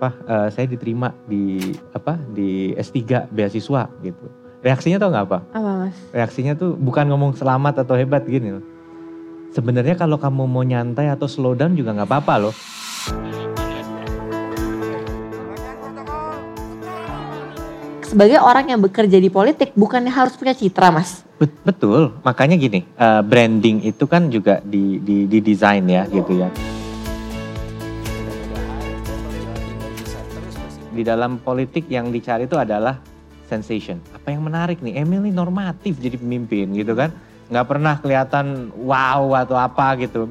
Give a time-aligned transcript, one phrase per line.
[0.00, 1.60] Pak, uh, saya diterima di
[1.92, 4.24] apa di S3 beasiswa gitu.
[4.64, 5.38] Reaksinya tau nggak apa?
[5.52, 5.96] Apa mas?
[6.08, 8.64] Reaksinya tuh bukan ngomong selamat atau hebat gini loh.
[9.52, 12.54] Sebenarnya kalau kamu mau nyantai atau slow down juga nggak apa-apa loh.
[18.08, 21.20] Sebagai orang yang bekerja di politik, bukannya harus punya citra mas?
[21.66, 26.48] Betul, makanya gini, uh, branding itu kan juga di, di, di desain ya gitu ya.
[30.94, 33.02] Di dalam politik yang dicari itu adalah
[33.50, 33.98] sensation.
[34.14, 37.10] Apa yang menarik nih, Emil ini normatif jadi pemimpin gitu kan.
[37.50, 40.30] Nggak pernah kelihatan wow atau apa gitu.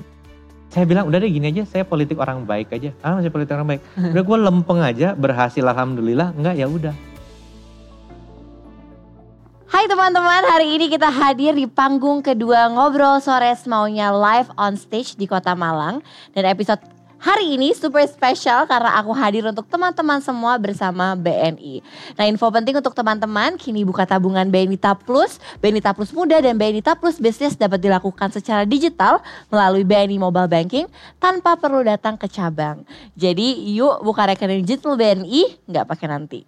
[0.74, 2.90] Saya bilang udah deh gini aja, saya politik orang baik aja.
[3.06, 3.82] Ah masih politik orang baik.
[4.18, 6.34] Udah gue lempeng aja, berhasil alhamdulillah.
[6.34, 6.96] Enggak ya udah.
[9.74, 15.18] Hai teman-teman, hari ini kita hadir di panggung kedua Ngobrol Sore Maunya live on stage
[15.18, 16.06] di Kota Malang.
[16.30, 16.93] Dan episode
[17.24, 21.80] hari ini super spesial karena aku hadir untuk teman-teman semua bersama BNI.
[22.20, 27.00] Nah info penting untuk teman-teman, kini buka tabungan BNITA Plus, BNITA Plus Muda dan BNITA
[27.00, 30.86] Plus Business dapat dilakukan secara digital melalui BNI Mobile Banking
[31.24, 32.84] tanpa perlu datang ke cabang.
[33.16, 36.40] Jadi yuk buka rekening digital BNI, nggak pakai nanti.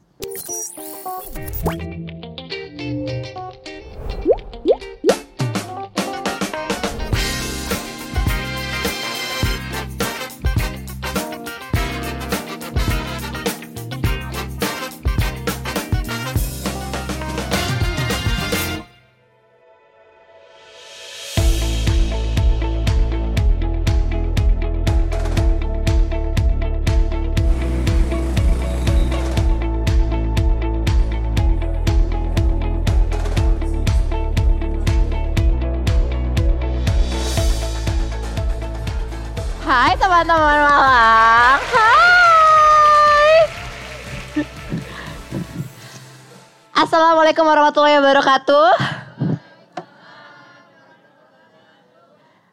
[47.26, 48.70] Assalamualaikum warahmatullahi wabarakatuh.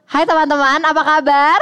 [0.08, 1.60] Hai teman-teman, apa kabar?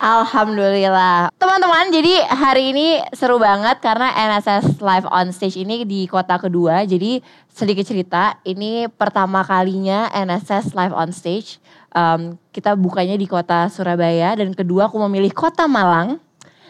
[0.00, 1.28] Alhamdulillah.
[1.36, 6.88] Teman-teman, jadi hari ini seru banget karena NSS Live on Stage ini di kota kedua.
[6.88, 7.20] Jadi
[7.52, 11.60] sedikit cerita, ini pertama kalinya NSS Live on Stage
[11.92, 16.16] um, kita bukanya di kota Surabaya dan kedua aku memilih kota Malang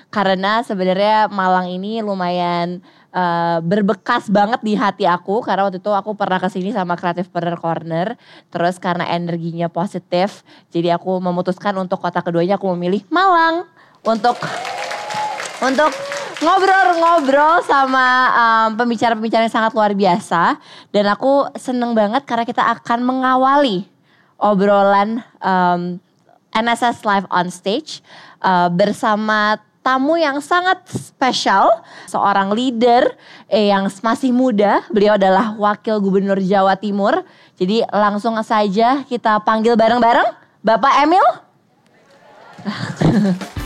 [0.09, 2.81] karena sebenarnya Malang ini lumayan
[3.13, 5.45] uh, berbekas banget di hati aku.
[5.45, 8.07] Karena waktu itu aku pernah ke sini sama Creative Partner Corner.
[8.49, 10.41] Terus karena energinya positif
[10.73, 13.69] jadi aku memutuskan untuk kota keduanya aku memilih Malang.
[14.01, 14.41] Untuk
[15.61, 15.93] untuk
[16.39, 20.57] ngobrol-ngobrol sama um, pembicara-pembicara yang sangat luar biasa.
[20.89, 23.85] Dan aku seneng banget karena kita akan mengawali
[24.41, 26.01] obrolan um,
[26.57, 28.01] NSS Live on Stage
[28.41, 33.15] uh, bersama tamu yang sangat spesial, seorang leader
[33.49, 34.85] eh, yang masih muda.
[34.93, 37.25] Beliau adalah Wakil Gubernur Jawa Timur.
[37.59, 40.29] Jadi langsung saja kita panggil bareng-bareng
[40.63, 41.25] Bapak Emil.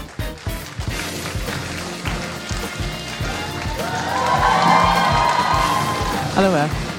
[6.33, 6.93] Halo Mbak.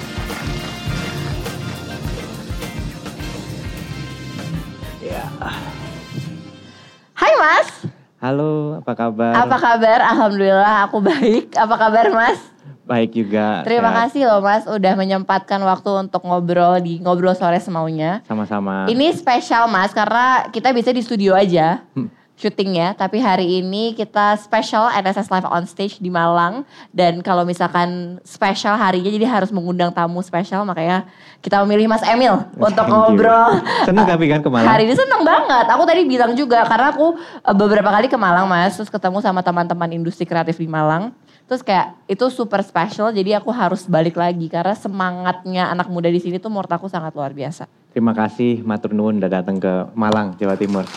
[7.13, 7.82] Hai Mas.
[8.23, 9.35] Halo, apa kabar?
[9.35, 9.99] Apa kabar?
[9.99, 11.59] Alhamdulillah aku baik.
[11.59, 12.39] Apa kabar Mas?
[12.87, 13.67] Baik juga.
[13.67, 14.15] Terima sehat.
[14.15, 18.23] kasih loh Mas udah menyempatkan waktu untuk ngobrol di ngobrol sore semaunya.
[18.23, 18.87] Sama-sama.
[18.87, 21.83] Ini spesial Mas karena kita bisa di studio aja.
[21.99, 22.91] Hmm syuting ya.
[22.97, 26.65] Tapi hari ini kita special NSS Live on Stage di Malang.
[26.89, 30.65] Dan kalau misalkan special harinya jadi harus mengundang tamu special.
[30.65, 31.05] Makanya
[31.39, 32.33] kita memilih Mas Emil
[32.67, 33.61] untuk ngobrol.
[33.85, 34.69] Seneng tapi kan ke Malang?
[34.69, 35.65] Hari ini seneng banget.
[35.69, 38.75] Aku tadi bilang juga karena aku eh, beberapa kali ke Malang Mas.
[38.75, 41.13] Terus ketemu sama teman-teman industri kreatif di Malang.
[41.43, 46.17] Terus kayak itu super special jadi aku harus balik lagi karena semangatnya anak muda di
[46.23, 47.67] sini tuh menurut aku sangat luar biasa.
[47.91, 50.87] Terima kasih Matur Nuwun udah datang ke Malang, Jawa Timur.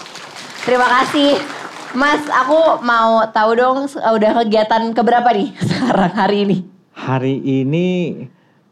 [0.66, 1.38] Terima kasih.
[1.94, 6.56] Mas, aku mau tahu dong udah kegiatan keberapa nih sekarang hari ini?
[6.90, 7.86] Hari ini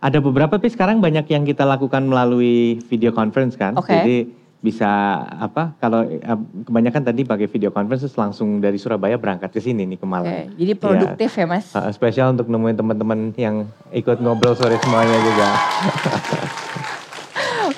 [0.03, 3.79] ada beberapa tapi sekarang banyak yang kita lakukan melalui video conference kan.
[3.79, 3.95] Okay.
[3.95, 4.17] Jadi
[4.59, 9.87] bisa apa kalau eh, kebanyakan tadi pakai video conference langsung dari Surabaya berangkat ke sini
[9.87, 10.51] nih ke Malang.
[10.51, 10.67] Okay.
[10.67, 11.67] Jadi produktif ya, ya Mas.
[11.79, 15.49] Uh, spesial untuk nemuin teman-teman yang ikut ngobrol sore semuanya juga.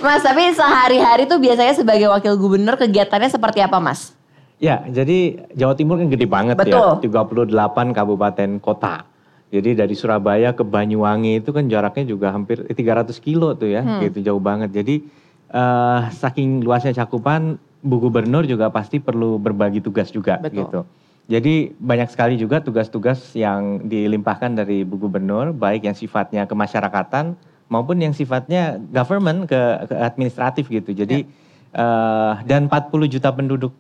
[0.03, 4.16] Mas, tapi sehari-hari tuh biasanya sebagai wakil gubernur kegiatannya seperti apa, Mas?
[4.57, 7.05] Ya, jadi Jawa Timur kan gede banget Betul.
[7.05, 7.45] ya.
[7.53, 9.05] 38 kabupaten kota.
[9.53, 14.11] Jadi dari Surabaya ke Banyuwangi itu kan jaraknya juga hampir 300 kilo tuh ya, hmm.
[14.11, 14.73] gitu jauh banget.
[14.73, 15.07] Jadi
[15.53, 20.57] uh, saking luasnya cakupan Bu Gubernur juga pasti perlu berbagi tugas juga Betul.
[20.65, 20.81] gitu.
[21.27, 27.35] Jadi banyak sekali juga tugas-tugas yang dilimpahkan dari Bu Gubernur, baik yang sifatnya kemasyarakatan
[27.67, 29.61] maupun yang sifatnya government ke,
[29.91, 30.95] ke administratif gitu.
[30.95, 31.27] Jadi
[31.75, 33.75] eh, dan 40 juta penduduk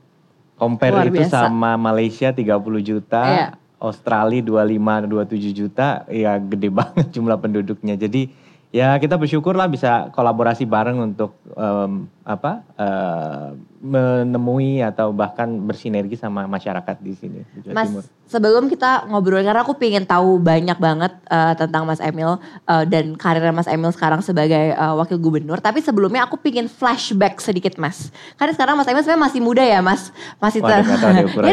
[0.56, 3.49] compare itu sama Malaysia 30 juta, Iya.
[3.76, 7.94] Australia 25 27 juta, ya gede banget jumlah penduduknya.
[7.94, 8.32] Jadi
[8.74, 13.48] ya kita bersyukur lah bisa kolaborasi bareng untuk em, apa eh,
[13.78, 18.02] menemui atau bahkan bersinergi sama masyarakat di sini di Jawa Mas, Timur.
[18.26, 23.14] sebelum kita ngobrol karena aku pengen tahu banyak banget eh, tentang Mas Emil eh, dan
[23.14, 25.62] karirnya Mas Emil sekarang sebagai eh, wakil gubernur.
[25.62, 28.10] Tapi sebelumnya aku pengen flashback sedikit Mas.
[28.34, 30.10] Karena sekarang Mas Emil sebenarnya masih muda ya Mas.
[30.42, 30.82] Masih deh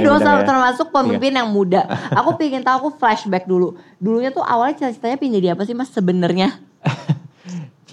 [0.01, 0.47] Dia selalu ya.
[0.49, 1.85] termasuk pemimpin yang muda.
[2.19, 3.77] Aku pengen tahu aku flashback dulu.
[4.01, 6.72] Dulunya tuh awalnya cita-citanya pengen jadi apa sih Mas sebenarnya?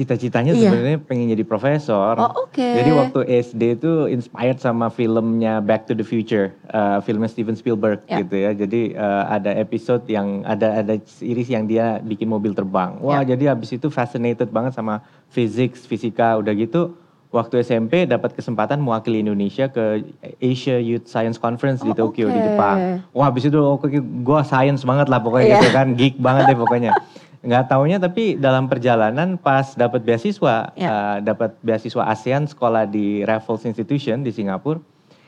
[0.00, 0.64] Cita-citanya Iya.
[0.64, 2.17] sebenarnya pengen jadi profesor.
[2.17, 2.56] Oh, oke.
[2.56, 8.00] Jadi waktu SD itu inspired sama filmnya Back to the Future, eh, filmnya Steven Spielberg
[8.06, 8.25] Ya.
[8.25, 8.56] gitu ya.
[8.56, 12.97] Jadi eh, ada episode yang ada ada series yang dia bikin mobil terbang.
[12.99, 13.37] Wah, Ya.
[13.37, 16.97] jadi habis itu fascinated banget sama physics, fisika, udah gitu.
[17.29, 20.00] Waktu SMP dapat kesempatan mewakili Indonesia ke
[20.37, 22.47] Asia Youth Science Conference di Oh, Tokyo di oke.
[22.49, 22.79] Jepang.
[23.12, 25.56] Wah, habis itu oke gue science banget lah pokoknya Iya.
[25.61, 26.91] gitu kan, geek banget deh pokoknya.
[27.40, 30.88] Nggak taunya tapi dalam perjalanan pas dapat beasiswa, Ya.
[30.92, 34.76] eh, dapat beasiswa ASEAN sekolah di Raffles Institution di Singapura,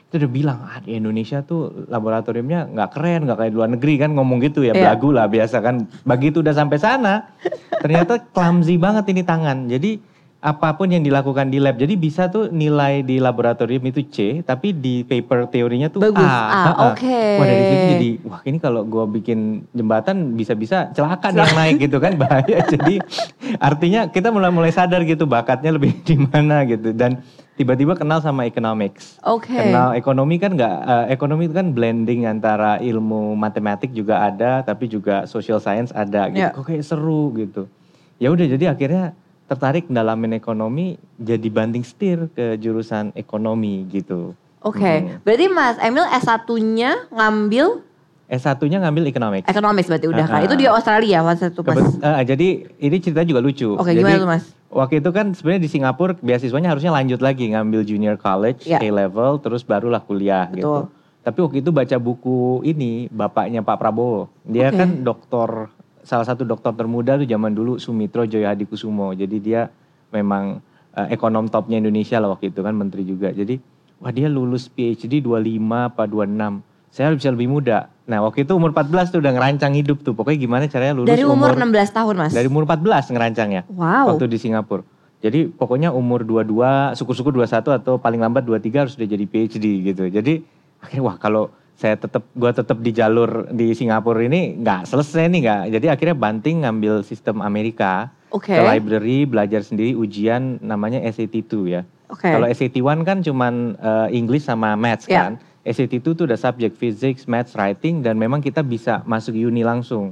[0.05, 3.93] itu udah bilang ah di Indonesia tuh laboratoriumnya nggak keren, nggak kayak di luar negeri
[3.97, 4.93] kan ngomong gitu ya, Iya.
[4.93, 5.89] belagu lah biasa kan.
[6.05, 7.33] Begitu udah sampai sana,
[7.81, 9.65] ternyata clumsy banget ini tangan.
[9.65, 9.97] Jadi
[10.43, 14.75] apa pun yang dilakukan di lab, jadi bisa tuh nilai di laboratorium itu C, tapi
[14.75, 16.35] di paper teorinya tuh Bagus, A.
[16.35, 16.87] A, Heeh.
[16.91, 17.19] oke.
[17.39, 21.95] Wah dari situ jadi, wah ini kalau gua bikin jembatan bisa-bisa celaka yang naik gitu
[22.03, 22.59] kan bahaya.
[22.75, 22.99] jadi
[23.55, 27.23] artinya kita mulai mulai sadar gitu bakatnya lebih di mana gitu dan
[27.55, 29.23] tiba-tiba kenal sama economics.
[29.23, 29.55] Oke.
[29.55, 34.91] Kenal ekonomi kan nggak, eh, ekonomi itu kan blending antara ilmu matematik juga ada, tapi
[34.91, 36.43] juga social science ada gitu.
[36.43, 36.51] Ya.
[36.51, 37.71] Kok kayak seru gitu.
[38.19, 44.33] Ya udah jadi akhirnya tertarik dalamin ekonomi, jadi banding setir ke jurusan ekonomi gitu.
[44.59, 45.21] Oke, Mhm.
[45.21, 47.83] berarti Mas Emil S1-nya ngambil
[48.23, 49.45] S1-nya ngambil economics.
[49.45, 50.41] economics berarti udah kan.
[50.41, 51.75] Itu di Australia waktu itu Mas.
[51.75, 52.47] Kebet- eh, jadi
[52.79, 53.75] ini cerita juga lucu.
[53.75, 54.43] Oke, jadi, gimana tuh, Mas?
[54.73, 58.79] Waktu itu kan sebenarnya di Singapura beasiswanya harusnya lanjut lagi ngambil junior college, Ya.
[58.79, 60.57] A level, terus barulah kuliah Betul.
[60.57, 60.73] gitu.
[61.21, 64.31] Tapi waktu itu baca buku ini bapaknya Pak Prabowo.
[64.41, 64.75] Dia Oke.
[64.75, 65.49] kan doktor
[66.03, 69.15] salah satu dokter termuda tuh zaman dulu Sumitro Joyo Hadikusumo.
[69.15, 69.71] Jadi dia
[70.11, 70.59] memang
[70.93, 73.31] eh, ekonom topnya Indonesia lah waktu itu kan menteri juga.
[73.31, 73.57] Jadi
[74.03, 76.93] wah dia lulus PhD 25 apa 26.
[76.93, 77.89] Saya bisa lebih muda.
[78.05, 80.13] Nah waktu itu umur 14 tuh udah ngerancang hidup tuh.
[80.13, 82.31] Pokoknya gimana caranya lulus Dari umur 16 tahun Mas.
[82.35, 83.61] dari umur 14 ngerancangnya.
[83.73, 84.13] Wow.
[84.13, 84.85] Waktu di Singapura.
[85.23, 90.03] Jadi pokoknya umur 22, syukur-syukur 21 atau paling lambat 23 harus udah jadi PhD gitu.
[90.11, 90.43] Jadi
[90.83, 95.39] akhirnya wah kalau saya tetap gua tetap di jalur di Singapura ini nggak selesai nih
[95.43, 95.61] nggak.
[95.79, 98.13] Jadi akhirnya banting ngambil sistem Amerika.
[98.33, 98.53] Oke.
[98.53, 101.81] Ke library belajar sendiri ujian namanya SAT 2 ya.
[102.09, 102.29] Oke.
[102.29, 105.29] Kalau SAT 1 kan cuman eh, English sama Maths Ya.
[105.29, 105.33] kan.
[105.63, 110.11] SAT 2 tuh udah subjek physics, maths, writing dan memang kita bisa masuk uni langsung.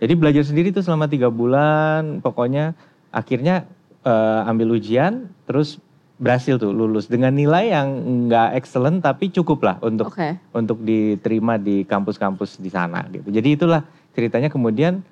[0.00, 2.72] Jadi belajar sendiri tuh selama tiga bulan, pokoknya
[3.10, 3.64] akhirnya
[4.06, 5.82] eh, ambil ujian, terus
[6.16, 7.88] berhasil tuh lulus dengan nilai yang
[8.28, 10.40] nggak excellent tapi cukup lah untuk Oke.
[10.56, 13.28] untuk diterima di kampus-kampus di sana gitu.
[13.28, 13.84] Jadi itulah
[14.16, 15.04] ceritanya kemudian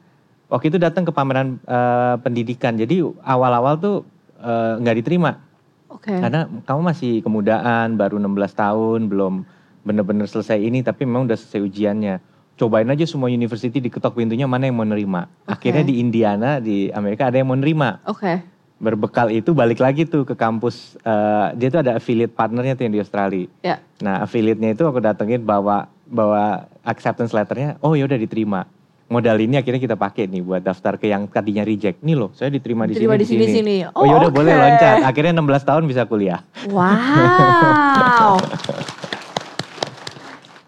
[0.49, 2.81] waktu itu datang ke pameran eh, pendidikan.
[2.81, 3.97] Jadi awal-awal tuh
[4.41, 5.45] eh, nggak diterima
[5.93, 6.11] Oke.
[6.11, 9.35] karena kamu masih kemudaan, baru 16 tahun, belum
[9.85, 12.17] bener-bener selesai ini, tapi memang udah selesai ujiannya.
[12.55, 15.29] Cobain aja semua university diketok pintunya mana yang mau nerima.
[15.45, 15.69] Oke.
[15.69, 18.01] Akhirnya di Indiana, di Amerika ada yang mau nerima.
[18.09, 18.54] Oke.
[18.75, 22.95] Berbekal itu balik lagi tuh ke kampus, eh, dia tuh ada affiliate partnernya tuh yang
[22.95, 23.47] di Australia.
[23.63, 23.79] Ya.
[24.03, 28.67] Nah affiliate-nya itu aku datengin bawa bawa acceptance letternya, oh ya udah diterima.
[29.05, 32.01] Modal ini akhirnya kita pakai nih buat daftar ke yang tadinya reject.
[32.03, 33.77] Nih loh, saya diterima di Diterima sini di sini, sini.
[33.87, 34.37] Oh, Oh, ya udah oke.
[34.37, 34.97] boleh loncat.
[35.05, 36.41] Akhirnya 16 tahun bisa kuliah.
[36.67, 38.41] Wow.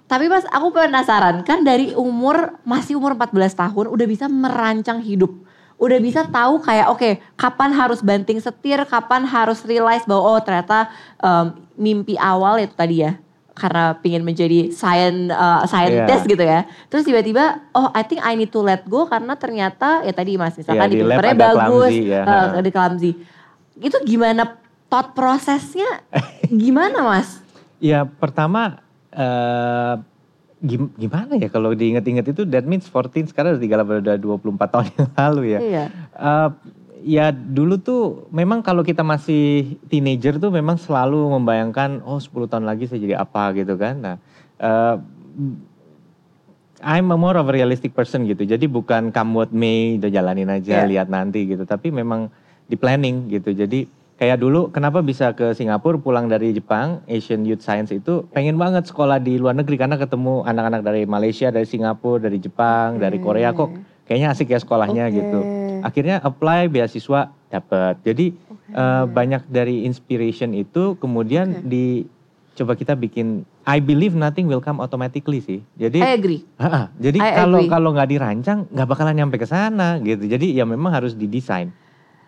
[0.07, 5.35] Tapi Mas, aku penasaran kan dari umur masih umur 14 tahun udah bisa merancang hidup.
[5.77, 10.89] Udah bisa tahu kayak oke, kapan harus banting setir, kapan harus realize bahwa oh ternyata
[11.19, 13.21] em, mimpi awal itu tadi ya.
[13.53, 16.33] Karena pingin menjadi science, uh, scientist Iya.
[16.33, 16.61] gitu ya.
[16.89, 20.57] Terus tiba-tiba, oh I think I need to let go karena ternyata ya tadi mas
[20.57, 21.57] misalkan Iya, di papernya bagus,
[21.89, 22.61] clumsy ya, eh, ha.
[22.61, 23.11] di clumsy.
[23.77, 26.05] Itu gimana thought prosesnya
[26.65, 27.41] gimana mas?
[27.77, 28.81] Ya pertama
[29.11, 29.95] eh
[30.67, 34.87] gim- gimana ya kalau diinget-inget itu that means 14 sekarang udah tinggal udah 24 tahun
[34.99, 35.61] yang lalu ya.
[35.63, 35.85] Iya.
[36.13, 36.49] Eh,
[37.07, 42.67] ya dulu tuh memang kalau kita masih teenager tuh memang selalu membayangkan oh 10 tahun
[42.67, 43.95] lagi saya jadi apa gitu kan.
[44.03, 44.17] Nah,
[44.59, 44.99] uh,
[46.83, 48.45] I'm a more of a realistic person gitu.
[48.45, 50.91] Jadi bukan come what may, udah jalanin aja, Yeah.
[50.91, 51.65] lihat nanti gitu.
[51.65, 52.29] Tapi memang
[52.69, 53.57] di planning gitu.
[53.57, 58.57] Jadi kayak dulu kenapa bisa ke Singapura pulang dari Jepang, Asian Youth Science itu pengen
[58.57, 63.21] banget sekolah di luar negeri karena ketemu anak-anak dari Malaysia, dari Singapura, dari Jepang, dari
[63.21, 63.71] Korea kok
[64.09, 65.15] kayaknya asik ya sekolahnya Oke.
[65.21, 65.41] gitu.
[65.85, 68.01] Akhirnya apply beasiswa dapat.
[68.03, 68.33] Jadi
[68.73, 72.09] eh, banyak dari inspiration itu kemudian di
[72.57, 75.61] coba kita bikin I believe nothing will come automatically sih.
[75.77, 76.41] Jadi I agree.
[76.57, 77.69] Ha-ha, jadi I kalau agree.
[77.69, 80.25] kalau nggak dirancang nggak bakalan nyampe ke sana gitu.
[80.25, 81.69] Jadi ya memang harus didesain.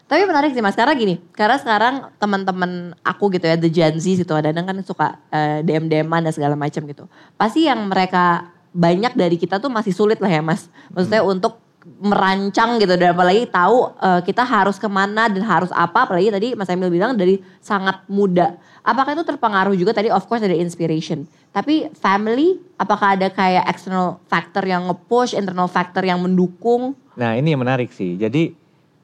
[0.09, 4.25] Tapi menarik sih mas, karena gini, karena sekarang teman-teman aku gitu ya, the Gen Z
[4.25, 7.05] gitu, kadang kan suka eh, DM-DM-an dan segala macam gitu.
[7.37, 10.73] Pasti yang mereka banyak dari kita tuh masih sulit lah ya mas.
[10.97, 11.61] Maksudnya untuk
[12.01, 16.09] merancang gitu dan apalagi tahu eh, kita harus ke mana dan harus apa.
[16.09, 18.57] Apalagi tadi Mas Emil bilang dari sangat muda.
[18.85, 21.25] Apakah itu terpengaruh juga tadi of course dari inspiration.
[21.53, 26.97] Tapi family, apakah ada kayak external factor yang nge-push, internal factor yang mendukung?
[27.17, 28.17] Nah ini yang menarik sih.
[28.17, 28.53] Jadi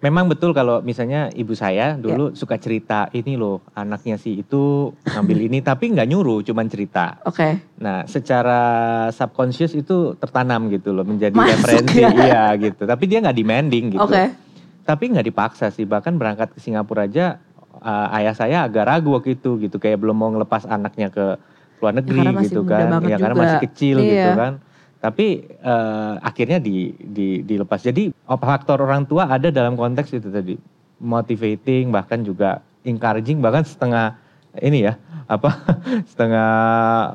[0.05, 5.39] memang betul kalau misalnya ibu saya dulu suka cerita ini loh anaknya sih itu ngambil
[5.49, 7.17] ini tapi nggak nyuruh, cuman cerita.
[7.25, 7.57] Oke.
[7.81, 8.61] Nah secara
[9.09, 12.13] subconscious itu tertanam gitu loh menjadi Masuk referensi ya.
[12.13, 12.85] iya gitu.
[12.85, 14.05] Tapi dia nggak demanding gitu.
[14.05, 14.29] Oke.
[14.85, 15.89] Tapi nggak dipaksa sih.
[15.89, 17.41] Bahkan berangkat ke Singapura aja
[17.81, 19.81] uh, ayah saya agak ragu waktu itu gitu.
[19.81, 21.41] Kayak belum mau ngelepas anaknya ke
[21.81, 22.87] luar negeri karena masih gitu kan.
[23.09, 23.41] Ya karena juga.
[23.41, 24.13] masih kecil Iya.
[24.13, 24.53] gitu kan.
[25.05, 27.85] Tapi uh, akhirnya di, di dilepas.
[27.85, 30.57] Jadi oh, faktor orang tua ada dalam konteks itu tadi.
[30.97, 34.17] Motivating bahkan juga encouraging bahkan setengah
[34.65, 34.97] ini ya
[35.29, 35.51] apa
[36.11, 36.53] setengah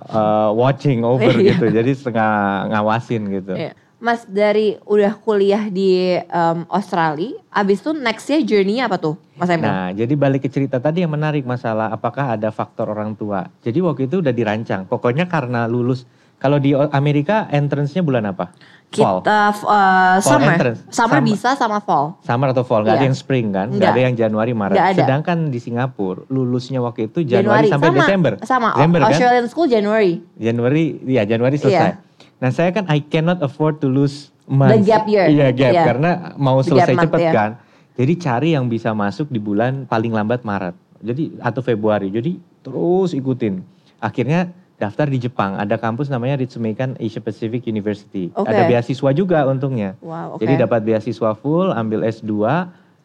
[0.06, 1.58] uh, watching over Iya.
[1.58, 1.66] gitu.
[1.74, 2.32] Jadi setengah
[2.70, 3.54] ngawasin gitu.
[3.58, 3.74] Iya.
[4.00, 9.68] Mas dari udah kuliah di em, Australia, abis itu nextnya journey apa tuh Mas Emil?
[9.68, 13.52] Nah, jadi balik ke cerita tadi yang menarik masalah apakah ada faktor orang tua.
[13.60, 14.88] Jadi waktu itu udah dirancang.
[14.88, 16.08] Pokoknya karena lulus.
[16.40, 18.56] Kalau di Amerika entrance-nya bulan apa?
[18.90, 19.22] Fall.
[19.22, 20.80] Kita uh, summer, entrance.
[20.90, 21.30] summer Summer.
[21.30, 22.16] bisa sama fall.
[22.26, 23.10] Summer atau fall, nggak ada Iya.
[23.12, 23.68] yang spring kan?
[23.70, 23.92] Nggak Nggak.
[23.92, 24.74] ada yang Januari, Maret.
[24.74, 25.02] Nggak ada.
[25.04, 28.34] Sedangkan di Singapura lulusnya waktu itu Januari, sampai sama, Desember.
[28.42, 29.10] Sama, Desember kan?
[29.14, 30.14] Australian school Januari.
[30.34, 31.92] Januari, ya Januari selesai.
[31.92, 32.02] Iya.
[32.40, 34.74] Nah saya kan I cannot afford to lose months.
[34.74, 35.28] The gap year.
[35.28, 35.84] Iya gap, Iya.
[35.86, 37.32] karena mau The selesai month, cepet iya.
[37.36, 37.52] kan.
[37.94, 40.74] Jadi cari yang bisa masuk di bulan paling lambat Maret.
[41.04, 42.10] Jadi atau Februari.
[42.10, 43.60] Jadi terus ikutin.
[44.00, 45.60] Akhirnya daftar di Jepang.
[45.60, 48.32] Ada kampus namanya Ritsumeikan Asia Pacific University.
[48.34, 48.48] Oke.
[48.48, 50.00] Ada beasiswa juga untungnya.
[50.00, 50.42] Wow, oke.
[50.42, 52.32] Jadi dapat beasiswa full, ambil S2,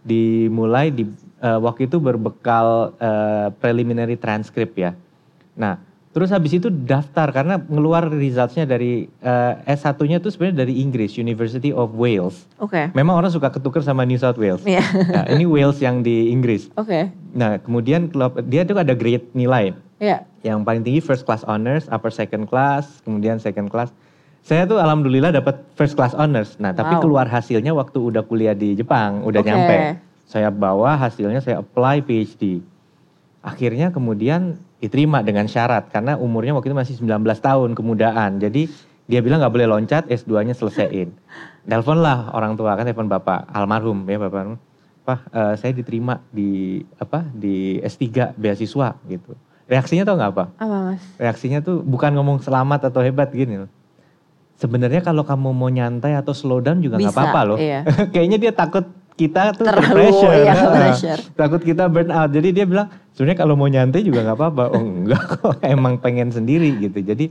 [0.06, 1.10] dimulai di
[1.42, 4.94] eh, waktu itu berbekal eh, preliminary transcript ya.
[5.58, 5.82] Nah,
[6.14, 11.74] terus habis itu daftar karena ngeluar resultsnya dari eh, S1-nya tuh sebenarnya dari Inggris, University
[11.74, 12.46] of Wales.
[12.62, 12.94] Oke.
[12.94, 14.62] Memang orang suka ketuker sama New South Wales.
[14.62, 14.80] Iya.
[15.10, 16.70] Nah, ini Wales yang di Inggris.
[16.78, 17.10] Oke.
[17.34, 18.14] Nah, kemudian
[18.46, 19.74] dia tuh ada grade nilai.
[19.98, 20.22] Iya.
[20.46, 23.90] Yang paling tinggi first class honors, upper second class, kemudian second class.
[24.44, 26.54] Saya tuh alhamdulillah dapat first class honors.
[26.60, 27.02] Nah, tapi Wow.
[27.02, 29.48] keluar hasilnya waktu udah kuliah di Jepang, udah Oke.
[29.50, 29.76] nyampe.
[30.28, 32.60] Saya bawa hasilnya, saya apply PhD.
[33.44, 38.40] Akhirnya kemudian diterima dengan syarat karena umurnya waktu itu masih 19 tahun kemudaan.
[38.40, 38.72] Jadi
[39.04, 41.12] dia bilang nggak boleh loncat, S2-nya selesaiin.
[41.68, 44.56] Telepon lah orang tua kan telepon bapak almarhum ya bapak.
[45.04, 49.36] Pak, eh, saya diterima di apa di S3 beasiswa gitu.
[49.68, 50.44] Reaksinya tau nggak apa?
[50.60, 51.04] Apa Mas?
[51.16, 53.70] Reaksinya tuh bukan ngomong selamat atau hebat gini loh.
[54.56, 57.58] Sebenarnya kalau kamu mau nyantai atau slow down juga nggak apa-apa loh.
[57.60, 57.84] iya.
[58.12, 60.34] Kayaknya dia takut kita tuh Terlalu, pressure.
[60.36, 61.20] iya, pressure.
[61.32, 62.30] Takut kita burn out.
[62.30, 64.64] Jadi dia bilang sebenarnya kalau mau nyantai juga nggak apa-apa.
[64.74, 66.98] Oh enggak kok, emang pengen sendiri gitu.
[66.98, 67.30] Jadi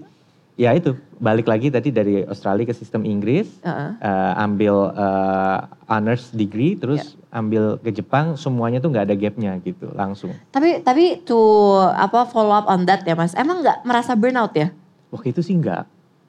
[0.54, 3.90] ya itu balik lagi tadi dari Australia ke sistem Inggris, Heeh.
[4.00, 5.58] eh, ambil eh,
[5.90, 10.32] honors degree, terus ambil ke Jepang, semuanya tuh nggak ada gapnya gitu, langsung.
[10.54, 11.36] Tapi tapi to
[11.84, 13.34] apa follow up on that ya Mas.
[13.34, 14.72] Emang nggak merasa burnout ya?
[15.12, 15.84] Waktu itu sih enggak.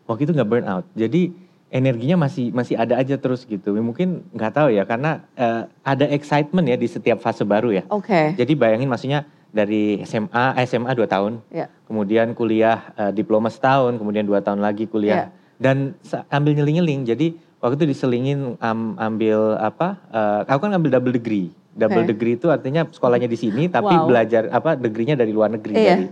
[0.04, 0.84] Waktu itu enggak burn out.
[0.92, 1.43] Jadi
[1.74, 3.74] energinya masih masih ada aja terus gitu.
[3.74, 7.82] Mungkin nggak tahu ya karena eh, ada excitement ya di setiap fase baru ya.
[7.90, 8.38] Oke.
[8.38, 11.66] Jadi bayangin maksudnya dari SMA, eh, SMA 2 tahun, Ya.
[11.84, 15.34] kemudian kuliah eh, diploma setahun, kemudian dua tahun lagi kuliah.
[15.54, 17.02] Dan sa- ambil nyeling-nyeling.
[17.04, 17.26] Jadi
[17.58, 19.98] waktu itu diselingin am- ambil apa?
[20.08, 21.50] eh, aku kan ambil double degree.
[21.74, 22.14] Double Oke.
[22.14, 24.06] degree itu artinya sekolahnya di sini tapi Wow.
[24.06, 25.90] belajar apa degree-nya dari luar negeri Iya.
[25.90, 26.06] dari.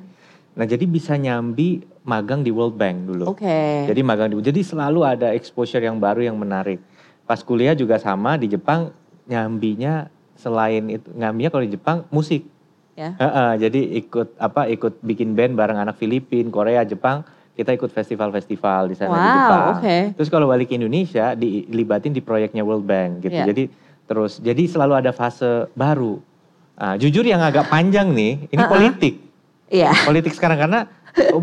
[0.52, 3.24] Nah, jadi bisa nyambi magang di World Bank dulu.
[3.32, 3.88] Oke.
[3.88, 6.82] Jadi magang di jadi selalu ada exposure yang baru yang menarik.
[7.24, 8.92] Pas kuliah juga sama di Jepang
[9.24, 12.44] nyambinya selain itu ngambilnya kalau di Jepang musik.
[12.92, 13.16] Ya.
[13.16, 17.24] Heeh, jadi ikut apa ikut bikin band bareng anak Filipin, Korea, Jepang.
[17.52, 19.64] Kita ikut festival-festival di sana di Wow, Jepang.
[19.76, 19.96] oke.
[20.16, 23.36] Terus kalau balik ke Indonesia dilibatin di proyeknya World Bank gitu.
[23.36, 23.48] Iya.
[23.52, 23.64] Jadi
[24.12, 26.20] Terus jadi selalu ada fase baru.
[26.76, 28.68] Ah, jujur yang agak panjang nih, ini Uh-uh.
[28.68, 29.14] politik.
[29.72, 29.88] Iya.
[30.04, 30.84] Politik sekarang karena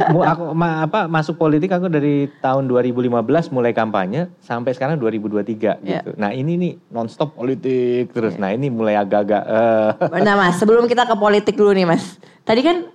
[0.07, 3.09] mu- aku ma- apa masuk politik aku dari tahun 2015
[3.49, 6.05] mulai kampanye sampai sekarang 2023 Iya.
[6.05, 6.11] gitu.
[6.13, 8.37] Nah, ini nih nonstop politik terus.
[8.37, 9.89] Nah, ini mulai agak-agak eh,
[10.21, 12.21] Nah mas, sebelum kita ke politik dulu nih mas.
[12.43, 12.85] Tadi kan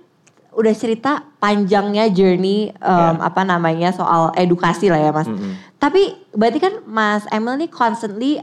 [0.55, 5.27] udah cerita panjangnya journey um, apa namanya soal edukasi lah ya mas.
[5.27, 5.51] mm-mm.
[5.75, 6.01] Tapi
[6.31, 8.39] berarti kan Mas Emil nih constantly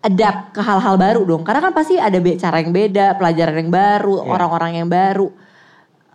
[0.00, 1.42] adapt ke hal-hal baru dong.
[1.42, 4.30] Karena kan pasti ada cara yang beda, pelajaran yang baru, Iya.
[4.30, 5.28] orang-orang yang baru.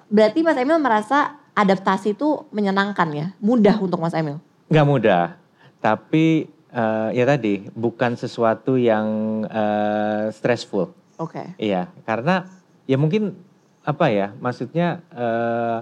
[0.10, 4.38] Berarti Mas Emil merasa adaptasi itu menyenangkan ya, mudah untuk Mas Emil.
[4.66, 5.38] nggak mudah.
[5.80, 9.08] Tapi eh, ya tadi bukan sesuatu yang
[9.46, 10.92] eh, stressful.
[11.22, 11.56] Oke.
[11.56, 12.50] Iya, karena
[12.90, 13.38] ya mungkin
[13.86, 15.80] apa ya, maksudnya eh,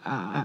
[0.00, 0.42] I,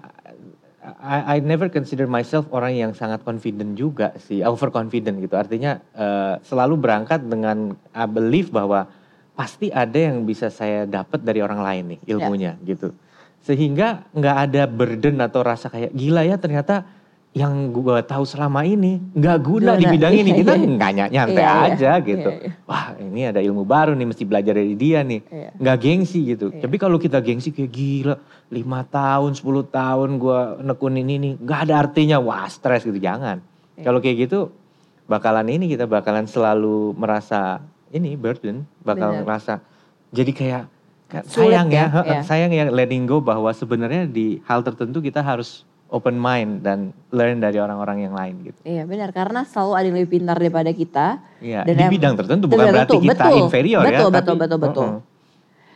[1.02, 5.34] I, I never consider myself orang yang sangat confident juga sih, overconfident gitu.
[5.40, 8.86] Artinya eh, selalu berangkat dengan I believe bahwa
[9.36, 12.96] pasti ada yang bisa saya dapat dari orang lain nih ilmunya gitu.
[13.44, 16.88] Sehingga nggak ada burden atau rasa kayak gila ya ternyata
[17.36, 20.68] yang gue tahu selama ini nggak guna di bidang ini iya, kita iya.
[20.80, 21.66] nggak ny- nyantai Iya, iya.
[21.68, 22.30] aja gitu.
[22.32, 22.52] Iya, iya.
[22.64, 25.20] Wah ini ada ilmu baru nih mesti belajar dari dia nih.
[25.28, 25.50] Iya.
[25.60, 26.48] Nggak gengsi gitu.
[26.56, 26.64] Iya.
[26.64, 28.16] Tapi kalau kita gengsi kayak gila
[28.48, 33.44] lima tahun 10 tahun gue nekunin ini nggak ada artinya wah stres gitu jangan.
[33.76, 33.84] Iya.
[33.84, 34.40] Kalau kayak gitu
[35.12, 37.60] bakalan ini kita bakalan selalu merasa
[37.96, 39.24] ini burden bakal Benar.
[39.24, 39.54] merasa
[40.12, 40.64] jadi kayak
[41.24, 42.22] Sulit sayang ya, ya, iya.
[42.22, 47.38] sayang ya letting go bahwa sebenarnya di hal tertentu kita harus open mind dan learn
[47.38, 48.58] dari orang-orang yang lain gitu.
[48.64, 51.22] Iya benar, karena selalu ada yang lebih pintar daripada kita.
[51.40, 53.38] Iya, Dan di bidang tertentu Betul, bukan berarti betul, kita betul.
[53.40, 53.88] inferior ya.
[53.88, 54.88] Betul, tapi- betul, betul, betul.
[54.90, 55.02] heeh.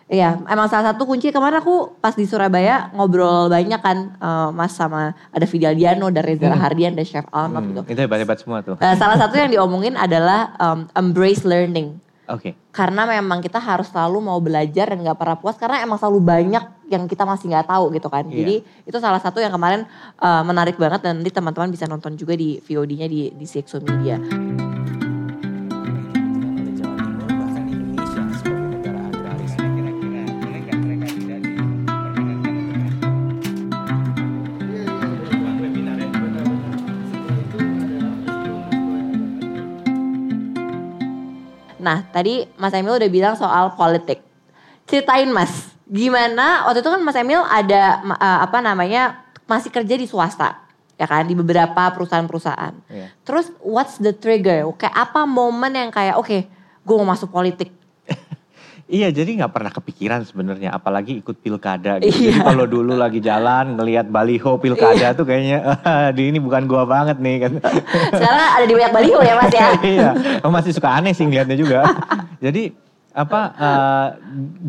[0.09, 4.73] Iya, emang salah satu kunci kemarin aku pas di Surabaya ngobrol banyak kan eh, Mas
[4.73, 6.57] sama ada Fidel Diano, ada Reza Hmm.
[6.57, 7.81] Hardian, ada Chef Alnot Hmm, gitu.
[7.88, 8.75] itu hebat-hebat semua tuh.
[8.75, 12.01] Eh, salah satu yang diomongin adalah um, embrace learning.
[12.29, 12.53] Oke.
[12.69, 16.63] Karena memang kita harus selalu mau belajar dan gak pernah puas karena emang selalu banyak
[16.89, 18.25] yang kita masih nggak tahu gitu kan.
[18.29, 18.38] Iya.
[18.41, 18.55] Jadi
[18.89, 19.86] itu salah satu yang kemarin
[20.17, 24.18] eh, menarik banget dan nanti teman-teman bisa nonton juga di VOD-nya di di CXO Media.
[41.89, 44.21] Nah, tadi Mas Emil udah bilang soal politik.
[44.85, 50.05] Ceritain Mas, gimana waktu itu kan Mas Emil ada eh, apa namanya masih kerja di
[50.05, 50.69] swasta,
[51.01, 52.77] ya kan di beberapa perusahaan-perusahaan.
[52.93, 53.09] Iya.
[53.25, 54.69] Terus what's the trigger?
[54.77, 56.45] Kayak apa momen yang kayak oke,
[56.85, 57.73] gue mau masuk politik.
[58.89, 62.01] Iya, jadi nggak pernah kepikiran sebenarnya, apalagi ikut pilkada.
[62.01, 62.09] Gitu.
[62.09, 62.33] Iya.
[62.33, 66.89] Jadi kalau dulu lagi jalan ngelihat baliho pilkada tuh kayaknya, "Ah, di ini bukan gua
[66.89, 67.51] banget nih kan.
[68.17, 69.67] Sekarang ada di banyak baliho ya Mas ya.
[69.93, 70.09] iya,
[70.41, 71.85] aku masih suka aneh sih ngeliatnya juga.
[72.43, 72.73] jadi
[73.13, 73.41] apa?
[73.61, 74.07] eh,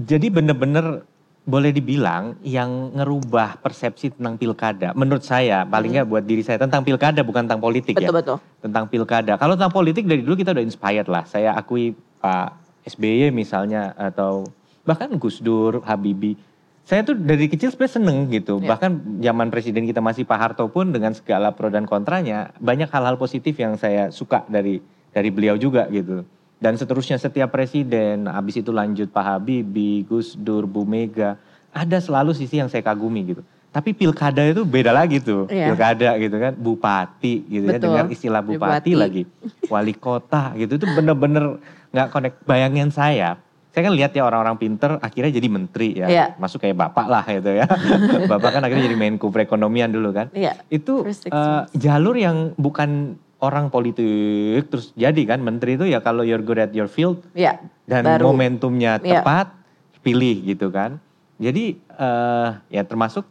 [0.05, 1.01] jadi bener-bener
[1.49, 4.93] boleh dibilang yang ngerubah persepsi tentang pilkada.
[4.93, 8.13] Menurut saya, paling nggak buat diri saya tentang pilkada bukan tentang politik ya.
[8.13, 8.37] Betul betul.
[8.61, 9.41] Tentang pilkada.
[9.41, 11.25] Kalau tentang politik dari dulu kita udah inspired lah.
[11.25, 14.49] Saya akui Pak SBY misalnya atau
[14.85, 16.37] bahkan Gus Dur, Habibie.
[16.85, 18.59] Saya tuh dari kecil sebenarnya seneng gitu.
[18.59, 18.75] Ya.
[18.75, 23.15] Bahkan zaman presiden kita masih Pak Harto pun dengan segala pro dan kontranya banyak hal-hal
[23.15, 24.83] positif yang saya suka dari
[25.15, 26.27] dari beliau juga gitu.
[26.61, 31.41] Dan seterusnya setiap presiden, habis itu lanjut Pak Habibie, Gus Dur, Bu Mega,
[31.73, 33.43] ada selalu sisi yang saya kagumi gitu.
[33.71, 35.71] Tapi pilkada itu beda lagi tuh, Iya.
[35.73, 37.83] pilkada gitu kan, bupati gitu ya, Betul.
[37.87, 38.93] dengar istilah bupati, Bupati.
[38.99, 39.23] lagi,
[39.71, 42.37] wali kota gitu itu bener-bener nggak connect.
[42.45, 46.27] Bayangin saya, saya kan lihat ya orang-orang pinter akhirnya jadi menteri ya, Iya.
[46.37, 47.67] masuk kayak bapak lah gitu ya,
[48.33, 50.31] bapak kan akhirnya jadi Menko perekonomian dulu kan.
[50.31, 50.59] Iya.
[50.67, 51.27] Itu months.
[51.73, 56.71] jalur yang bukan orang politik terus jadi kan menteri itu ya kalau you're good at
[56.71, 57.57] your field Iya.
[57.85, 58.31] dan Baru.
[58.31, 59.23] momentumnya Iya.
[59.23, 59.55] tepat
[60.01, 61.01] pilih gitu kan.
[61.37, 63.25] Jadi eh, ya termasuk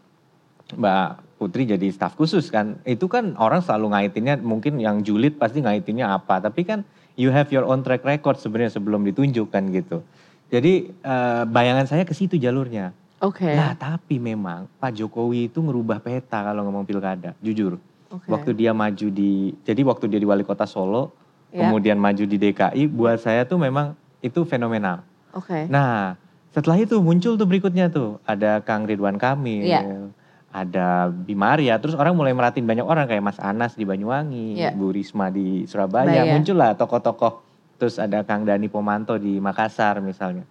[0.69, 2.77] Mbak Putri jadi staf khusus kan.
[2.83, 6.37] Itu kan orang selalu ngaitinnya mungkin yang julid pasti ngaitinnya apa.
[6.39, 6.83] Tapi kan
[7.19, 9.99] you have your own track record sebenarnya sebelum ditunjukkan gitu.
[10.47, 12.95] Jadi eh, bayangan saya ke situ jalurnya.
[13.19, 13.51] Oke.
[13.51, 17.75] Lah tapi memang Pak Jokowi itu ngerubah peta kalau ngomong pilkada, jujur.
[18.09, 18.31] Oke.
[18.31, 21.11] Waktu dia maju di, jadi waktu dia di wali kota Solo,
[21.49, 21.65] Ya.
[21.65, 25.01] kemudian maju di DKI, buat saya tuh memang itu fenomenal.
[25.33, 25.65] Oke.
[25.65, 26.13] Nah,
[26.53, 30.13] setelah itu muncul tuh berikutnya tuh, ada Kang Ridwan Kamil, Iya.
[30.49, 34.73] Ada Bimaria, terus orang mulai merhatiin banyak orang kayak Mas Anas di Banyuwangi, Iya.
[34.73, 36.33] Bu Risma di Surabaya, Bayar.
[36.33, 37.33] muncullah tokoh-tokoh,
[37.77, 40.43] terus ada Kang Dani Pomanto di Makassar misalnya.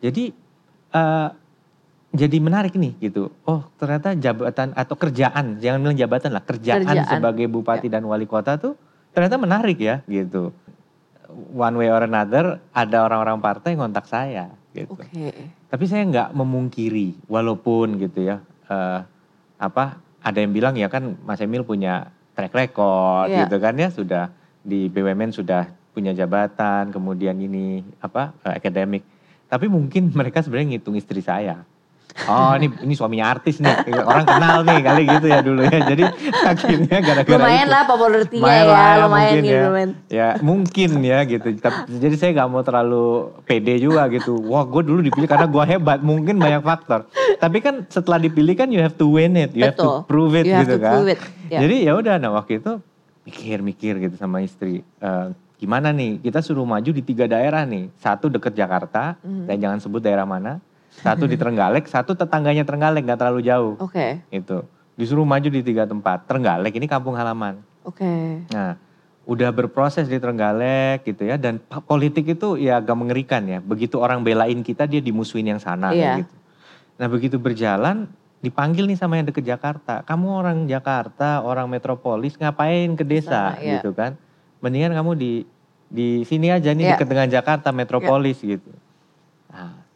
[0.00, 0.32] Jadi
[0.90, 1.28] eh,
[2.12, 3.28] jadi menarik nih gitu.
[3.44, 7.08] Oh ternyata jabatan atau kerjaan, jangan bilang jabatan lah, kerjaan, Kerjaan.
[7.08, 8.76] sebagai bupati dan wali kota tuh
[9.12, 10.52] ternyata menarik ya gitu.
[11.32, 14.92] one way or another ada orang-orang partai ngontak saya gitu.
[14.92, 15.32] Oke.
[15.68, 18.36] Tapi saya nggak memungkiri, walaupun gitu ya,
[18.68, 19.00] eh,
[19.62, 23.46] apa ada yang bilang ya kan Mas Emil punya track record Iya.
[23.46, 24.24] gitu kan ya sudah
[24.62, 29.04] di BUMN sudah punya jabatan, kemudian ini apa eh, akademik.
[29.46, 31.62] Tapi mungkin mereka sebenarnya ngitung istri saya.
[32.28, 35.80] Oh ini ini suaminya artis nih, orang kenal nih kali gitu ya dulu ya.
[35.80, 36.04] Jadi
[36.44, 39.62] akhirnya gara-gara Lumayan itu- lah popularitinya ya, lah ya, lumayan mungkin ya.
[40.12, 41.48] Ya mungkin ya gitu.
[41.56, 43.04] Tapi- Jadi saya nggak mau terlalu
[43.42, 44.36] pede juga gitu.
[44.44, 45.98] Wah gue dulu dipilih karena gue hebat.
[45.98, 47.08] Mungkin banyak faktor.
[47.40, 49.56] Tapi kan setelah dipilih kan you have to win it.
[49.56, 50.04] You have Betul.
[50.04, 51.08] to prove it You have gitu kan.
[51.08, 51.16] it,
[51.48, 51.64] ya.
[51.64, 52.76] Jadi ya udah nah waktu itu
[53.22, 54.84] mikir-mikir gitu sama istri.
[55.00, 57.88] Eh, gimana nih kita suruh maju di tiga daerah nih.
[57.96, 59.16] Satu deket Jakarta.
[59.24, 59.48] Hmm.
[59.48, 60.60] Dan jangan sebut daerah mana.
[60.92, 61.88] Satu di Trenggalek.
[61.88, 63.74] Satu tetangganya Trenggalek nggak terlalu jauh.
[63.80, 64.68] Oke, Itu.
[64.92, 66.28] Disuruh maju di tiga tempat.
[66.28, 67.64] Trenggalek ini kampung halaman.
[67.82, 68.46] oke.
[68.52, 68.76] Nah,
[69.24, 73.58] udah berproses di Trenggalek gitu ya dan politik itu ya agak mengerikan ya.
[73.58, 76.14] Begitu orang belain kita dia dimusuhin yang sana kayak Iya.
[76.22, 76.34] gitu.
[77.00, 78.06] Nah, begitu berjalan
[78.38, 80.02] dipanggil nih sama yang deket Jakarta.
[80.02, 83.78] Kamu orang Jakarta, orang metropolis, ngapain ke desa Sana, iya.
[83.78, 84.14] gitu kan?
[84.60, 85.32] Mendingan kamu di
[85.88, 86.92] di sini aja nih Iya.
[86.94, 88.70] deket dengan Jakarta metropolis gitu.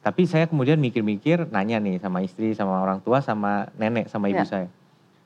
[0.07, 4.39] Tapi saya kemudian mikir-mikir nanya nih sama istri, sama orang tua, sama nenek, sama ibu
[4.39, 4.47] Iya.
[4.47, 4.69] saya.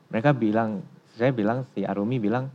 [0.09, 0.81] Mereka bilang,
[1.21, 2.49] saya bilang si Arumi bilang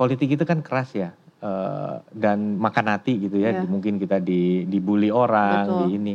[0.00, 1.12] politik itu kan keras ya
[1.44, 3.60] eh, dan makan hati gitu ya.
[3.60, 3.68] Iya.
[3.68, 5.80] Mungkin kita di dibully orang Betul.
[5.84, 6.14] di ini.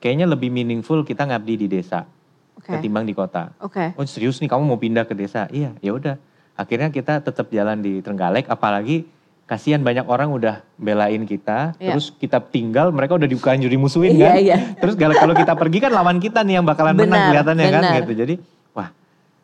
[0.00, 2.08] Kayaknya lebih meaningful kita ngabdi di desa
[2.56, 3.52] Oke, ketimbang di kota.
[3.60, 3.92] oke.
[4.00, 5.52] Oh serius nih kamu mau pindah ke desa?
[5.52, 6.16] Iya, ya udah.
[6.56, 8.48] Akhirnya kita tetap jalan di Trenggalek.
[8.48, 9.04] Apalagi
[9.52, 11.76] kasihan banyak orang udah belain kita.
[11.76, 11.92] Iya.
[11.92, 14.36] Terus kita tinggal, mereka udah dibukain juri musuhin Iya, kan.
[14.40, 14.56] iya.
[14.80, 17.96] Terus kalau kita pergi kan lawan kita nih yang bakalan menang Benar, kelihatannya kan benar.
[18.00, 18.12] gitu.
[18.16, 18.34] Jadi
[18.72, 18.88] wah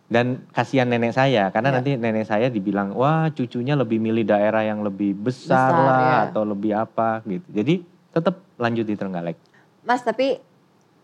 [0.09, 1.77] dan kasihan nenek saya karena Iya.
[1.77, 6.19] nanti nenek saya dibilang wah cucunya lebih milih daerah yang lebih besar, Besar, lah iya.
[6.33, 7.45] atau lebih apa gitu.
[7.53, 7.75] Jadi
[8.09, 9.37] tetap lanjut di Trenggalek.
[9.85, 10.41] Mas tapi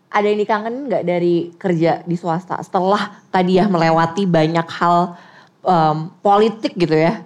[0.09, 5.13] ada yang dikangen nggak dari kerja di swasta setelah tadi ya melewati banyak hal
[5.61, 7.21] em, politik gitu ya?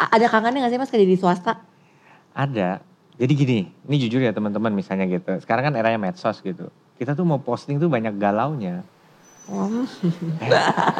[0.00, 1.60] Ada kangennya nggak sih mas kerja di swasta?
[2.32, 2.80] Ada.
[3.20, 5.36] Jadi gini, ini jujur ya teman-teman misalnya gitu.
[5.44, 6.72] Sekarang kan eranya medsos gitu.
[6.96, 8.80] Kita tuh mau posting tuh banyak galaunya.
[9.44, 9.84] Hmm.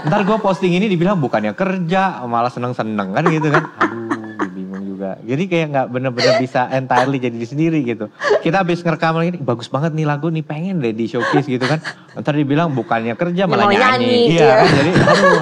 [0.05, 3.65] Ntar gue posting ini dibilang bukannya kerja, malah seneng-seneng kan gitu kan.
[3.81, 5.17] Aduh, bingung juga.
[5.25, 8.13] Jadi kayak nggak bener-bener bisa entirely jadi diri sendiri gitu.
[8.45, 11.65] Kita habis ngerekam lagi, "Ih, bagus banget nih lagu nih, pengen deh di showcase gitu
[11.65, 11.81] kan.
[12.21, 14.49] Ntar dibilang bukannya kerja malah nyanyi, Iya iya.
[14.61, 15.41] kan, jadi aduh.